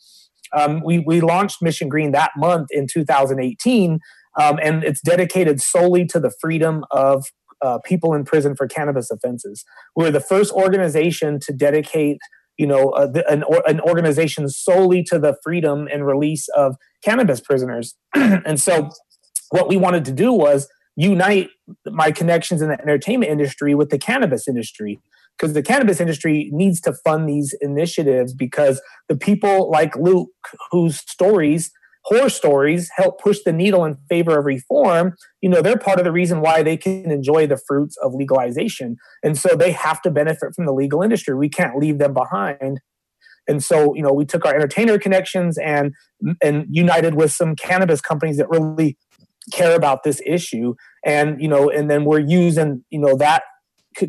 Um, 0.53 0.81
we, 0.83 0.99
we 0.99 1.21
launched 1.21 1.61
Mission 1.61 1.89
Green 1.89 2.11
that 2.11 2.31
month 2.37 2.67
in 2.71 2.87
2018 2.91 3.99
um, 4.39 4.59
and 4.61 4.83
it's 4.83 5.01
dedicated 5.01 5.61
solely 5.61 6.05
to 6.05 6.19
the 6.19 6.31
freedom 6.39 6.85
of 6.91 7.25
uh, 7.61 7.79
people 7.79 8.13
in 8.13 8.23
prison 8.23 8.55
for 8.55 8.67
cannabis 8.67 9.11
offenses. 9.11 9.63
We're 9.95 10.11
the 10.11 10.19
first 10.19 10.51
organization 10.53 11.39
to 11.41 11.53
dedicate, 11.53 12.17
you 12.57 12.65
know, 12.65 12.89
uh, 12.91 13.07
the, 13.07 13.29
an, 13.29 13.43
or, 13.43 13.61
an 13.67 13.81
organization 13.81 14.47
solely 14.49 15.03
to 15.03 15.19
the 15.19 15.35
freedom 15.43 15.87
and 15.91 16.05
release 16.05 16.47
of 16.49 16.75
cannabis 17.03 17.39
prisoners. 17.39 17.95
and 18.15 18.59
so, 18.59 18.89
what 19.49 19.67
we 19.67 19.75
wanted 19.75 20.05
to 20.05 20.13
do 20.13 20.31
was 20.31 20.69
unite 20.95 21.49
my 21.85 22.11
connections 22.11 22.61
in 22.61 22.69
the 22.69 22.79
entertainment 22.81 23.31
industry 23.31 23.75
with 23.75 23.89
the 23.89 23.97
cannabis 23.97 24.47
industry 24.47 24.99
because 25.37 25.53
the 25.53 25.63
cannabis 25.63 25.99
industry 25.99 26.49
needs 26.53 26.79
to 26.81 26.93
fund 26.93 27.27
these 27.27 27.55
initiatives 27.61 28.33
because 28.33 28.81
the 29.09 29.17
people 29.17 29.69
like 29.71 29.95
Luke 29.95 30.29
whose 30.71 30.99
stories 30.99 31.71
horror 32.05 32.29
stories 32.29 32.89
help 32.95 33.21
push 33.21 33.39
the 33.45 33.53
needle 33.53 33.85
in 33.85 33.95
favor 34.09 34.39
of 34.39 34.45
reform, 34.45 35.15
you 35.41 35.49
know, 35.49 35.61
they're 35.61 35.77
part 35.77 35.99
of 35.99 36.05
the 36.05 36.11
reason 36.11 36.41
why 36.41 36.63
they 36.63 36.77
can 36.77 37.11
enjoy 37.11 37.45
the 37.45 37.57
fruits 37.67 37.95
of 37.97 38.13
legalization. 38.13 38.97
And 39.23 39.37
so 39.37 39.55
they 39.55 39.71
have 39.71 40.01
to 40.03 40.11
benefit 40.11 40.55
from 40.55 40.65
the 40.65 40.73
legal 40.73 41.01
industry. 41.01 41.35
We 41.35 41.49
can't 41.49 41.77
leave 41.77 41.99
them 41.99 42.13
behind. 42.13 42.79
And 43.47 43.63
so, 43.63 43.95
you 43.95 44.01
know, 44.01 44.13
we 44.13 44.25
took 44.25 44.45
our 44.45 44.53
entertainer 44.53 44.97
connections 44.97 45.57
and 45.57 45.93
and 46.41 46.65
united 46.69 47.15
with 47.15 47.31
some 47.31 47.55
cannabis 47.55 47.99
companies 47.99 48.37
that 48.37 48.49
really 48.49 48.97
care 49.51 49.75
about 49.75 50.03
this 50.03 50.21
issue. 50.25 50.75
And, 51.03 51.41
you 51.41 51.47
know, 51.47 51.69
and 51.69 51.89
then 51.89 52.05
we're 52.05 52.19
using, 52.19 52.83
you 52.91 52.99
know, 52.99 53.17
that 53.17 53.43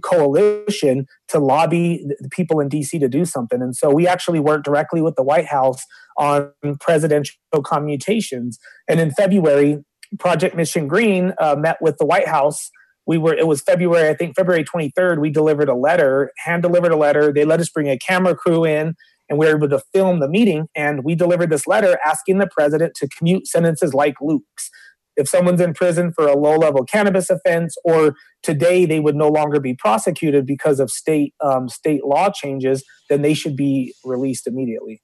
coalition 0.03 1.07
to 1.29 1.39
lobby 1.39 2.05
the 2.21 2.29
people 2.29 2.61
in 2.61 2.69
DC 2.69 2.99
to 3.01 3.09
do 3.09 3.25
something. 3.25 3.61
And 3.61 3.75
so 3.77 3.91
we 3.91 4.07
actually 4.07 4.41
worked 4.41 4.65
directly 4.65 5.03
with 5.03 5.17
the 5.17 5.23
White 5.23 5.47
House 5.47 5.85
on 6.19 6.51
presidential 6.81 7.37
commutations. 7.65 8.59
And 8.89 9.01
in 9.01 9.11
February, 9.11 9.83
Project 10.19 10.55
Mission 10.55 10.89
Green 10.89 11.33
uh, 11.39 11.57
met 11.57 11.79
with 11.81 11.99
the 11.99 12.07
White 12.07 12.29
House. 12.29 12.71
We 13.07 13.19
were 13.19 13.35
it 13.35 13.47
was 13.47 13.63
February, 13.63 14.09
I 14.09 14.15
think 14.15 14.37
February 14.37 14.65
23rd. 14.65 15.21
We 15.21 15.31
delivered 15.31 15.69
a 15.69 15.75
letter, 15.75 16.31
hand 16.45 16.63
delivered 16.63 16.93
a 16.93 16.97
letter. 16.97 17.33
They 17.33 17.45
let 17.45 17.61
us 17.61 17.69
bring 17.69 17.89
a 17.89 17.99
camera 17.99 18.37
crew 18.37 18.65
in, 18.65 18.95
and 19.29 19.39
we 19.39 19.47
were 19.47 19.57
able 19.57 19.69
to 19.71 19.81
film 19.93 20.21
the 20.21 20.29
meeting. 20.29 20.69
And 20.77 21.03
we 21.03 21.15
delivered 21.15 21.51
this 21.51 21.67
letter 21.67 21.99
asking 22.07 22.39
the 22.39 22.47
president 22.47 22.95
to 22.97 23.09
commute 23.09 23.47
sentences 23.47 23.93
like 23.95 24.15
Luke's 24.21 24.71
if 25.17 25.29
someone's 25.29 25.61
in 25.61 25.75
prison 25.75 26.13
for 26.13 26.27
a 26.27 26.37
low 26.37 26.57
level 26.57 26.85
cannabis 26.85 27.31
offense 27.31 27.77
or 27.85 28.15
today 28.43 28.87
they 28.87 29.01
would 29.01 29.17
no 29.17 29.29
longer 29.29 29.61
be 29.61 29.75
prosecuted 29.75 30.47
because 30.47 30.81
of 30.81 30.91
state 30.91 31.35
um, 31.41 31.69
state 31.69 32.05
law 32.05 32.31
changes 32.31 32.85
then 33.09 33.23
they 33.23 33.35
should 33.35 33.57
be 33.57 33.95
released 34.05 34.47
immediately. 34.47 35.01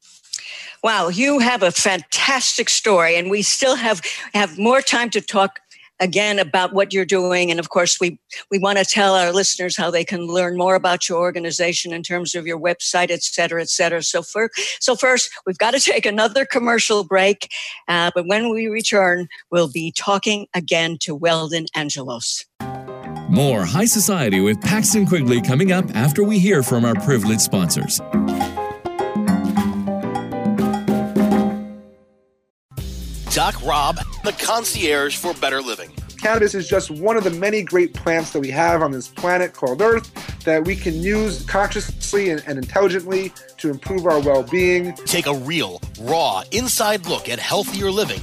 Wow 0.83 1.09
you 1.09 1.39
have 1.39 1.63
a 1.63 1.71
fantastic 1.71 2.69
story 2.69 3.17
and 3.17 3.31
we 3.31 3.43
still 3.43 3.77
have 3.77 4.01
have 4.35 4.59
more 4.59 4.81
time 4.81 5.11
to 5.11 5.21
talk 5.21 5.61
again 6.01 6.39
about 6.39 6.73
what 6.73 6.93
you're 6.93 7.05
doing. 7.05 7.51
And 7.51 7.61
of 7.61 7.71
course 7.71 7.99
we 8.01 8.19
we 8.51 8.59
want 8.59 8.79
to 8.79 8.85
tell 8.85 9.15
our 9.15 9.33
listeners 9.33 9.77
how 9.77 9.91
they 9.91 10.05
can 10.05 10.27
learn 10.27 10.57
more 10.57 10.75
about 10.75 11.09
your 11.09 11.19
organization 11.19 11.93
in 11.93 12.03
terms 12.03 12.35
of 12.35 12.47
your 12.47 12.59
website 12.59 13.11
et 13.11 13.23
cetera 13.23 13.61
et 13.61 13.69
cetera. 13.69 14.03
So 14.03 14.23
so 14.81 14.97
first 14.97 15.31
we've 15.47 15.59
got 15.59 15.73
to 15.73 15.81
take 15.93 16.07
another 16.07 16.45
commercial 16.45 17.05
break. 17.05 17.49
Uh, 17.87 18.11
but 18.15 18.27
when 18.27 18.51
we 18.51 18.67
return 18.67 19.29
we'll 19.51 19.71
be 19.71 19.93
talking 19.93 20.47
again 20.55 20.99
to 21.01 21.15
weldon 21.15 21.67
angelos. 21.75 22.45
More 23.29 23.65
high 23.67 23.85
society 23.85 24.41
with 24.41 24.61
paxton 24.61 25.07
quigley 25.07 25.43
coming 25.43 25.71
up 25.71 25.85
after 25.95 26.25
we 26.25 26.39
hear 26.39 26.63
from 26.63 26.85
our 26.87 26.95
privileged 26.95 27.43
sponsors 27.43 28.01
Doc 33.39 33.65
Rob, 33.65 34.01
the 34.25 34.33
concierge 34.33 35.17
for 35.17 35.33
better 35.35 35.63
living. 35.63 35.91
Cannabis 36.21 36.57
is 36.57 36.69
just 36.69 36.91
one 36.91 37.17
of 37.17 37.23
the 37.23 37.31
many 37.31 37.63
great 37.63 37.95
plants 37.95 38.33
that 38.33 38.41
we 38.41 38.51
have 38.51 38.83
on 38.83 38.91
this 38.91 39.07
planet 39.07 39.53
called 39.53 39.81
Earth 39.81 40.13
that 40.45 40.65
we 40.65 40.75
can 40.75 41.01
use 41.01 41.45
consciously 41.45 42.31
and, 42.31 42.43
and 42.49 42.59
intelligently 42.59 43.33
to 43.59 43.71
improve 43.71 44.07
our 44.07 44.19
well 44.19 44.43
being. 44.43 44.93
Take 45.07 45.29
a 45.29 45.35
real, 45.35 45.81
raw, 46.01 46.43
inside 46.51 47.07
look 47.07 47.29
at 47.29 47.39
healthier 47.39 47.93
living 47.93 48.23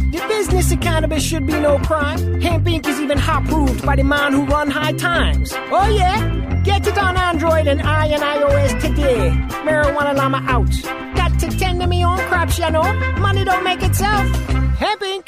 The 0.11 0.19
business 0.27 0.69
of 0.73 0.81
cannabis 0.81 1.23
should 1.23 1.47
be 1.47 1.53
no 1.53 1.77
crime. 1.79 2.41
Hempire. 2.41 2.85
is 2.85 2.99
even 2.99 3.17
hot 3.17 3.45
proved 3.45 3.85
by 3.85 3.95
the 3.95 4.03
man 4.03 4.33
who 4.33 4.43
run 4.43 4.69
high 4.69 4.91
times. 4.91 5.53
Oh 5.71 5.87
yeah? 5.87 6.61
Get 6.65 6.85
it 6.85 6.97
on 6.97 7.15
Android 7.15 7.65
and 7.67 7.81
I 7.81 8.07
and 8.07 8.21
iOS 8.21 8.81
today. 8.81 9.29
Marijuana 9.63 10.13
Llama 10.13 10.43
out. 10.49 11.15
Got 11.15 11.39
to 11.39 11.49
tend 11.57 11.79
to 11.79 11.87
me 11.87 12.03
own 12.03 12.17
crops, 12.27 12.59
you 12.59 12.69
know. 12.69 12.83
Money 13.19 13.45
don't 13.45 13.63
make 13.63 13.81
itself. 13.83 14.27
Hempire. 14.75 15.23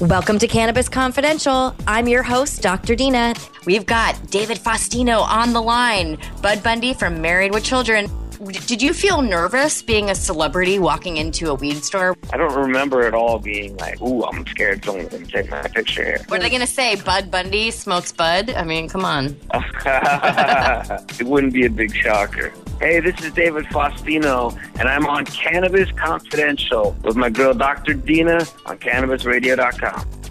Welcome 0.00 0.40
to 0.40 0.48
Cannabis 0.48 0.88
Confidential. 0.88 1.72
I'm 1.86 2.08
your 2.08 2.24
host, 2.24 2.60
Dr. 2.60 2.96
Dina. 2.96 3.36
We've 3.66 3.86
got 3.86 4.18
David 4.32 4.58
Faustino 4.58 5.20
on 5.20 5.52
the 5.52 5.62
line, 5.62 6.18
Bud 6.42 6.60
Bundy 6.64 6.92
from 6.92 7.22
Married 7.22 7.54
with 7.54 7.62
Children, 7.62 8.10
Did 8.44 8.82
you 8.82 8.92
feel 8.92 9.22
nervous 9.22 9.80
being 9.80 10.10
a 10.10 10.14
celebrity 10.14 10.78
walking 10.78 11.16
into 11.16 11.50
a 11.50 11.54
weed 11.54 11.82
store? 11.82 12.14
I 12.32 12.36
don't 12.36 12.54
remember 12.54 13.02
at 13.06 13.14
all 13.14 13.38
being 13.38 13.76
like, 13.78 14.00
ooh, 14.02 14.22
I'm 14.24 14.46
scared 14.46 14.84
someone's 14.84 15.08
going 15.08 15.24
to 15.24 15.32
take 15.32 15.50
my 15.50 15.62
picture 15.62 16.04
here. 16.04 16.20
What 16.28 16.40
are 16.40 16.42
they 16.42 16.50
going 16.50 16.60
to 16.60 16.66
say? 16.66 16.96
Bud 16.96 17.30
Bundy 17.30 17.70
smokes 17.70 18.12
bud? 18.12 18.50
I 18.50 18.64
mean, 18.64 18.88
come 18.88 19.04
on. 19.04 19.36
it 19.54 21.26
wouldn't 21.26 21.54
be 21.54 21.64
a 21.64 21.70
big 21.70 21.94
shocker. 21.94 22.52
Hey, 22.80 23.00
this 23.00 23.18
is 23.22 23.32
David 23.32 23.64
Faustino, 23.66 24.58
and 24.78 24.88
I'm 24.88 25.06
on 25.06 25.24
Cannabis 25.24 25.90
Confidential 25.92 26.94
with 27.02 27.16
my 27.16 27.30
girl 27.30 27.54
Dr. 27.54 27.94
Dina 27.94 28.46
on 28.66 28.78
CannabisRadio.com. 28.78 30.23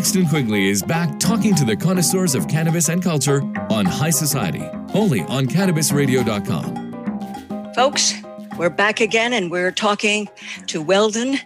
Paxton 0.00 0.24
Quigley 0.28 0.70
is 0.70 0.82
back 0.82 1.20
talking 1.20 1.54
to 1.56 1.62
the 1.62 1.76
connoisseurs 1.76 2.34
of 2.34 2.48
cannabis 2.48 2.88
and 2.88 3.02
culture 3.02 3.42
on 3.68 3.84
High 3.84 4.08
Society, 4.08 4.66
only 4.94 5.20
on 5.24 5.44
CannabisRadio.com. 5.44 7.74
Folks, 7.74 8.14
we're 8.56 8.70
back 8.70 9.02
again 9.02 9.34
and 9.34 9.50
we're 9.50 9.70
talking 9.70 10.26
to 10.68 10.80
Weldon 10.80 11.36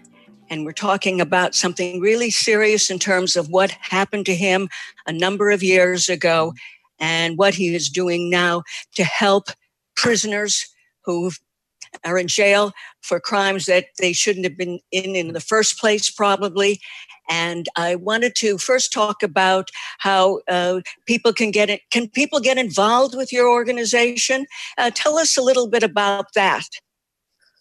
and 0.51 0.65
we're 0.65 0.71
talking 0.71 1.21
about 1.21 1.57
something 1.57 1.99
really 1.99 2.31
serious 2.31 2.93
in 2.93 3.01
terms 3.01 3.35
of 3.35 3.49
what 3.49 3.73
happened 3.73 4.25
to 4.27 4.37
him 4.37 4.69
a 5.09 5.13
number 5.13 5.51
of 5.51 5.65
years 5.65 6.09
ago 6.09 6.55
and 7.01 7.37
what 7.37 7.55
he 7.55 7.75
is 7.75 7.89
doing 7.89 8.31
now 8.31 8.63
to 8.95 9.03
help 9.03 9.49
prisoners 9.97 10.65
who 11.05 11.33
are 12.05 12.19
in 12.19 12.29
jail 12.29 12.73
for 13.01 13.19
crimes 13.19 13.67
that 13.67 13.87
they 13.99 14.13
shouldn't 14.13 14.45
have 14.45 14.57
been 14.57 14.79
in 14.93 15.17
in 15.17 15.33
the 15.33 15.41
first 15.41 15.77
place, 15.79 16.09
probably. 16.09 16.81
And 17.29 17.67
I 17.77 17.97
wanted 17.97 18.35
to 18.37 18.59
first 18.59 18.93
talk 18.93 19.23
about 19.23 19.71
how 19.99 20.41
uh, 20.49 20.81
people 21.07 21.33
can 21.33 21.51
get 21.51 21.71
it. 21.71 21.81
Can 21.91 22.09
people 22.09 22.41
get 22.41 22.59
involved 22.59 23.17
with 23.17 23.33
your 23.33 23.49
organization? 23.49 24.47
Uh, 24.77 24.91
tell 24.95 25.19
us 25.19 25.37
a 25.37 25.43
little 25.43 25.69
bit 25.69 25.83
about 25.83 26.27
that. 26.35 26.65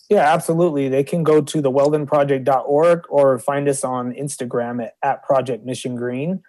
Yeah, 0.10 0.32
absolutely. 0.32 0.90
They 0.90 1.04
can 1.04 1.24
go 1.24 1.42
to 1.42 1.62
the 1.62 1.72
weldonproject.org 1.72 3.04
or 3.10 3.40
find 3.40 3.68
us 3.68 3.84
on 3.84 4.14
Instagram 4.14 4.84
at, 4.84 4.94
at 5.02 5.24
Project 5.24 5.66
Mission 5.66 5.96
Green. 5.96 6.44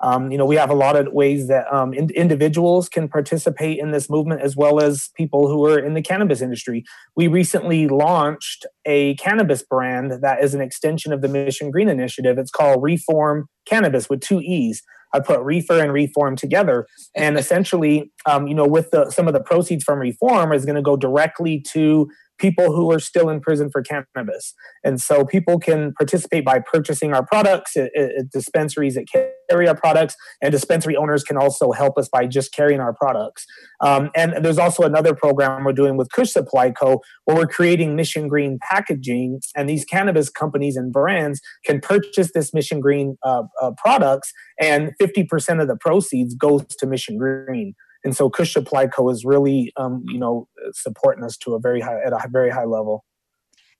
Um, 0.00 0.30
you 0.30 0.38
know, 0.38 0.46
we 0.46 0.56
have 0.56 0.70
a 0.70 0.74
lot 0.74 0.96
of 0.96 1.12
ways 1.12 1.48
that 1.48 1.72
um, 1.72 1.92
in, 1.92 2.10
individuals 2.10 2.88
can 2.88 3.08
participate 3.08 3.78
in 3.78 3.90
this 3.90 4.08
movement 4.08 4.42
as 4.42 4.56
well 4.56 4.80
as 4.80 5.10
people 5.16 5.48
who 5.48 5.66
are 5.66 5.78
in 5.78 5.94
the 5.94 6.02
cannabis 6.02 6.40
industry. 6.40 6.84
We 7.16 7.26
recently 7.26 7.88
launched 7.88 8.66
a 8.84 9.16
cannabis 9.16 9.62
brand 9.62 10.12
that 10.22 10.42
is 10.42 10.54
an 10.54 10.60
extension 10.60 11.12
of 11.12 11.20
the 11.20 11.28
Mission 11.28 11.70
Green 11.70 11.88
Initiative. 11.88 12.38
It's 12.38 12.50
called 12.50 12.82
Reform 12.82 13.48
Cannabis 13.66 14.08
with 14.08 14.20
two 14.20 14.40
E's. 14.40 14.82
I 15.14 15.20
put 15.20 15.40
reefer 15.40 15.80
and 15.80 15.92
reform 15.92 16.36
together, 16.36 16.86
and 17.16 17.38
essentially, 17.38 18.12
um, 18.26 18.46
you 18.46 18.54
know, 18.54 18.66
with 18.66 18.90
the, 18.90 19.10
some 19.10 19.26
of 19.26 19.32
the 19.32 19.40
proceeds 19.40 19.84
from 19.84 19.98
reform 19.98 20.52
is 20.52 20.64
going 20.64 20.76
to 20.76 20.82
go 20.82 20.96
directly 20.96 21.60
to 21.72 22.08
people 22.38 22.72
who 22.72 22.92
are 22.92 23.00
still 23.00 23.28
in 23.28 23.40
prison 23.40 23.70
for 23.70 23.82
cannabis. 23.82 24.54
And 24.84 25.00
so 25.00 25.24
people 25.24 25.58
can 25.58 25.92
participate 25.94 26.44
by 26.44 26.60
purchasing 26.60 27.12
our 27.12 27.24
products 27.24 27.76
at, 27.76 27.90
at, 27.96 28.30
dispensaries 28.30 28.94
that 28.94 29.06
carry 29.50 29.68
our 29.68 29.76
products, 29.76 30.14
and 30.42 30.52
dispensary 30.52 30.96
owners 30.96 31.24
can 31.24 31.36
also 31.36 31.72
help 31.72 31.98
us 31.98 32.08
by 32.08 32.26
just 32.26 32.52
carrying 32.52 32.80
our 32.80 32.94
products. 32.94 33.46
Um, 33.80 34.10
and 34.14 34.44
there's 34.44 34.58
also 34.58 34.82
another 34.84 35.14
program 35.14 35.64
we're 35.64 35.72
doing 35.72 35.96
with 35.96 36.10
Kush 36.12 36.30
Supply 36.30 36.70
Co., 36.70 37.00
where 37.24 37.36
we're 37.36 37.46
creating 37.46 37.96
Mission 37.96 38.28
Green 38.28 38.58
packaging, 38.70 39.40
and 39.56 39.68
these 39.68 39.84
cannabis 39.84 40.30
companies 40.30 40.76
and 40.76 40.92
brands 40.92 41.40
can 41.64 41.80
purchase 41.80 42.32
this 42.32 42.52
Mission 42.54 42.80
Green 42.80 43.16
uh, 43.24 43.44
uh, 43.60 43.72
products, 43.76 44.32
and 44.60 44.92
50% 45.00 45.60
of 45.60 45.68
the 45.68 45.76
proceeds 45.76 46.34
goes 46.34 46.64
to 46.78 46.86
Mission 46.86 47.16
Green 47.18 47.74
and 48.04 48.16
so 48.16 48.30
Kush 48.30 48.52
Supply 48.52 48.86
Co 48.86 49.10
is 49.10 49.24
really 49.24 49.72
um, 49.76 50.04
you 50.06 50.18
know 50.18 50.48
supporting 50.72 51.24
us 51.24 51.36
to 51.38 51.54
a 51.54 51.58
very 51.58 51.80
high 51.80 52.00
at 52.04 52.12
a 52.12 52.28
very 52.30 52.50
high 52.50 52.64
level. 52.64 53.04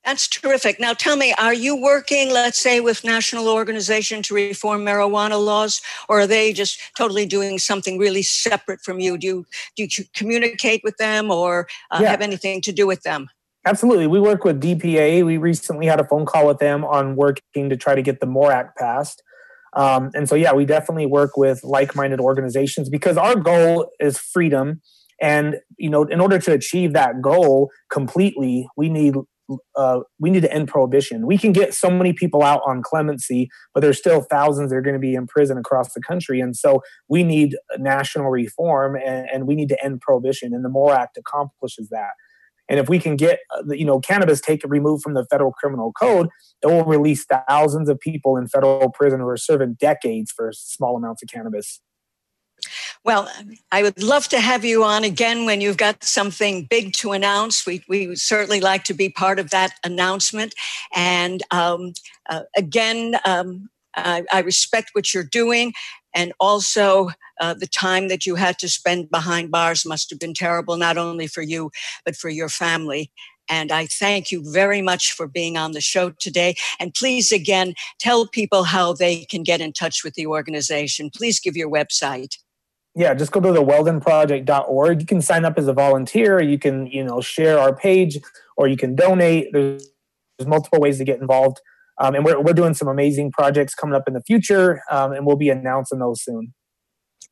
That's 0.05 0.27
terrific. 0.27 0.79
Now 0.79 0.93
tell 0.93 1.17
me, 1.17 1.33
are 1.37 1.53
you 1.53 1.75
working, 1.75 2.31
let's 2.31 2.57
say, 2.57 2.79
with 2.79 3.03
national 3.03 3.49
organization 3.49 4.21
to 4.23 4.33
reform 4.33 4.85
marijuana 4.85 5.43
laws, 5.43 5.81
or 6.07 6.21
are 6.21 6.27
they 6.27 6.53
just 6.53 6.79
totally 6.97 7.25
doing 7.25 7.59
something 7.59 7.97
really 7.97 8.23
separate 8.23 8.81
from 8.81 8.99
you? 8.99 9.17
Do 9.17 9.27
you 9.27 9.45
do 9.75 9.83
you 9.83 10.05
communicate 10.13 10.81
with 10.83 10.97
them 10.97 11.31
or 11.31 11.67
uh, 11.91 11.99
yeah. 12.01 12.09
have 12.09 12.21
anything 12.21 12.61
to 12.61 12.71
do 12.71 12.87
with 12.87 13.03
them? 13.03 13.29
Absolutely. 13.65 14.07
We 14.07 14.19
work 14.19 14.45
with 14.45 14.61
DPA. 14.61 15.25
We 15.25 15.37
recently 15.37 15.85
had 15.85 15.99
a 15.99 16.05
phone 16.05 16.25
call 16.25 16.47
with 16.47 16.59
them 16.59 16.85
on 16.85 17.15
working 17.15 17.69
to 17.69 17.75
try 17.75 17.93
to 17.93 18.01
get 18.01 18.21
the 18.21 18.25
MORE 18.25 18.51
Act 18.51 18.77
passed. 18.77 19.21
Um, 19.73 20.09
and 20.15 20.27
so, 20.27 20.35
yeah, 20.35 20.53
we 20.53 20.65
definitely 20.65 21.05
work 21.05 21.37
with 21.37 21.63
like-minded 21.63 22.19
organizations 22.19 22.89
because 22.89 23.17
our 23.17 23.35
goal 23.35 23.91
is 23.99 24.17
freedom. 24.17 24.81
And 25.21 25.57
you 25.77 25.89
know, 25.89 26.03
in 26.03 26.19
order 26.21 26.39
to 26.39 26.53
achieve 26.53 26.93
that 26.93 27.21
goal 27.21 27.69
completely, 27.89 28.67
we 28.77 28.89
need 28.89 29.15
uh, 29.75 30.01
we 30.19 30.29
need 30.29 30.41
to 30.41 30.53
end 30.53 30.67
prohibition. 30.67 31.25
We 31.25 31.37
can 31.37 31.51
get 31.51 31.73
so 31.73 31.89
many 31.89 32.13
people 32.13 32.43
out 32.43 32.61
on 32.67 32.81
clemency, 32.83 33.49
but 33.73 33.81
there's 33.81 33.97
still 33.97 34.21
thousands 34.21 34.69
that 34.69 34.77
are 34.77 34.81
going 34.81 34.95
to 34.95 34.99
be 34.99 35.15
in 35.15 35.27
prison 35.27 35.57
across 35.57 35.93
the 35.93 36.01
country. 36.01 36.39
And 36.39 36.55
so 36.55 36.81
we 37.07 37.23
need 37.23 37.55
national 37.77 38.29
reform 38.29 38.95
and, 38.95 39.27
and 39.31 39.47
we 39.47 39.55
need 39.55 39.69
to 39.69 39.83
end 39.83 40.01
prohibition. 40.01 40.53
And 40.53 40.63
the 40.63 40.69
MORE 40.69 40.93
Act 40.93 41.17
accomplishes 41.17 41.89
that. 41.89 42.11
And 42.69 42.79
if 42.79 42.87
we 42.87 42.99
can 42.99 43.15
get, 43.15 43.39
uh, 43.57 43.73
you 43.73 43.85
know, 43.85 43.99
cannabis 43.99 44.39
taken 44.39 44.69
removed 44.69 45.01
from 45.01 45.15
the 45.15 45.25
federal 45.31 45.51
criminal 45.51 45.91
code, 45.91 46.27
it 46.61 46.67
will 46.67 46.85
release 46.85 47.25
thousands 47.25 47.89
of 47.89 47.99
people 47.99 48.37
in 48.37 48.47
federal 48.47 48.91
prison 48.91 49.19
who 49.19 49.27
are 49.27 49.37
serving 49.37 49.77
decades 49.79 50.31
for 50.31 50.51
small 50.53 50.95
amounts 50.95 51.23
of 51.23 51.29
cannabis. 51.29 51.81
Well, 53.05 53.31
I 53.71 53.81
would 53.81 54.03
love 54.03 54.27
to 54.27 54.39
have 54.41 54.65
you 54.65 54.83
on 54.83 55.03
again 55.03 55.45
when 55.45 55.61
you've 55.61 55.77
got 55.77 56.03
something 56.03 56.65
big 56.65 56.93
to 56.97 57.13
announce. 57.13 57.65
We, 57.65 57.83
we 57.87 58.07
would 58.07 58.19
certainly 58.19 58.59
like 58.59 58.83
to 58.85 58.93
be 58.93 59.09
part 59.09 59.39
of 59.39 59.51
that 59.51 59.73
announcement. 59.85 60.53
And 60.93 61.41
um, 61.51 61.93
uh, 62.29 62.41
again, 62.57 63.15
um, 63.25 63.69
I, 63.95 64.23
I, 64.33 64.41
respect 64.41 64.91
what 64.93 65.13
you're 65.13 65.23
doing. 65.23 65.73
And 66.13 66.33
also, 66.39 67.09
uh, 67.39 67.53
the 67.53 67.67
time 67.67 68.09
that 68.09 68.25
you 68.25 68.35
had 68.35 68.59
to 68.59 68.67
spend 68.67 69.09
behind 69.09 69.49
bars 69.49 69.85
must 69.85 70.09
have 70.09 70.19
been 70.19 70.33
terrible, 70.33 70.75
not 70.75 70.97
only 70.97 71.27
for 71.27 71.41
you, 71.41 71.71
but 72.05 72.15
for 72.15 72.29
your 72.29 72.49
family. 72.49 73.11
And 73.49 73.71
I 73.71 73.87
thank 73.87 74.31
you 74.31 74.43
very 74.51 74.81
much 74.81 75.13
for 75.13 75.25
being 75.25 75.57
on 75.57 75.71
the 75.71 75.81
show 75.81 76.11
today. 76.11 76.55
And 76.79 76.93
please, 76.93 77.31
again, 77.31 77.73
tell 77.99 78.27
people 78.27 78.65
how 78.65 78.93
they 78.93 79.25
can 79.25 79.43
get 79.43 79.61
in 79.61 79.73
touch 79.73 80.03
with 80.03 80.13
the 80.13 80.27
organization. 80.27 81.09
Please 81.09 81.39
give 81.39 81.57
your 81.57 81.69
website. 81.69 82.37
Yeah, 82.95 83.13
just 83.13 83.31
go 83.31 83.39
to 83.39 83.51
the 83.51 83.63
weldonproject.org. 83.63 85.01
You 85.01 85.05
can 85.05 85.21
sign 85.21 85.45
up 85.45 85.57
as 85.57 85.67
a 85.67 85.73
volunteer. 85.73 86.41
You 86.41 86.57
can, 86.57 86.87
you 86.87 87.03
know, 87.03 87.21
share 87.21 87.59
our 87.59 87.75
page 87.75 88.17
or 88.57 88.67
you 88.67 88.77
can 88.77 88.95
donate. 88.95 89.47
There's, 89.53 89.87
there's 90.37 90.47
multiple 90.47 90.79
ways 90.79 90.97
to 90.97 91.05
get 91.05 91.21
involved. 91.21 91.61
Um, 91.99 92.15
and 92.15 92.25
we're, 92.25 92.39
we're 92.41 92.53
doing 92.53 92.73
some 92.73 92.87
amazing 92.87 93.31
projects 93.31 93.75
coming 93.75 93.95
up 93.95 94.07
in 94.07 94.13
the 94.13 94.21
future, 94.21 94.81
um, 94.89 95.11
and 95.11 95.25
we'll 95.25 95.35
be 95.35 95.49
announcing 95.49 95.99
those 95.99 96.23
soon. 96.23 96.53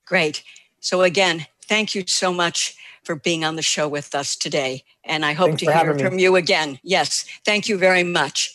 Great. 0.06 0.44
So, 0.82 1.02
again, 1.02 1.48
thank 1.68 1.96
you 1.96 2.04
so 2.06 2.34
much 2.34 2.76
for 3.04 3.16
being 3.16 3.46
on 3.46 3.56
the 3.56 3.62
show 3.62 3.88
with 3.88 4.14
us 4.14 4.36
today. 4.36 4.84
And 5.06 5.26
I 5.26 5.34
hope 5.34 5.48
Thanks 5.48 5.64
to 5.64 5.74
hear 5.74 5.98
from 5.98 6.18
me. 6.18 6.24
you 6.24 6.36
again. 6.36 6.80
Yes, 6.84 7.26
thank 7.46 7.70
you 7.70 7.78
very 7.78 8.04
much. 8.04 8.54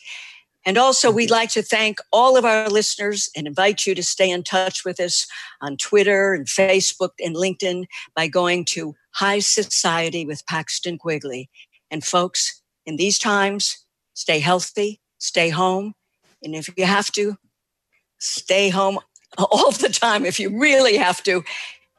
And 0.64 0.78
also, 0.78 1.10
we'd 1.10 1.26
mm-hmm. 1.26 1.34
like 1.34 1.50
to 1.50 1.62
thank 1.62 1.98
all 2.12 2.36
of 2.36 2.44
our 2.44 2.68
listeners 2.68 3.28
and 3.36 3.46
invite 3.46 3.86
you 3.86 3.94
to 3.94 4.02
stay 4.02 4.30
in 4.30 4.42
touch 4.42 4.84
with 4.84 5.00
us 5.00 5.26
on 5.60 5.76
Twitter 5.76 6.34
and 6.34 6.46
Facebook 6.46 7.10
and 7.18 7.34
LinkedIn 7.34 7.86
by 8.14 8.28
going 8.28 8.64
to 8.66 8.94
High 9.14 9.40
Society 9.40 10.24
with 10.24 10.46
Paxton 10.46 10.98
Quigley. 10.98 11.50
And 11.90 12.04
folks, 12.04 12.62
in 12.86 12.96
these 12.96 13.18
times, 13.18 13.84
stay 14.14 14.38
healthy, 14.38 15.00
stay 15.18 15.50
home, 15.50 15.94
and 16.42 16.54
if 16.54 16.68
you 16.76 16.84
have 16.84 17.10
to, 17.12 17.36
stay 18.18 18.68
home 18.68 18.98
all 19.38 19.72
the 19.72 19.88
time 19.88 20.24
if 20.24 20.38
you 20.38 20.58
really 20.58 20.96
have 20.96 21.22
to, 21.24 21.42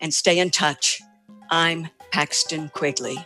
and 0.02 0.14
stay 0.14 0.40
in 0.40 0.50
touch. 0.50 1.02
I'm 1.50 1.90
Paxton 2.12 2.70
Quigley. 2.70 3.26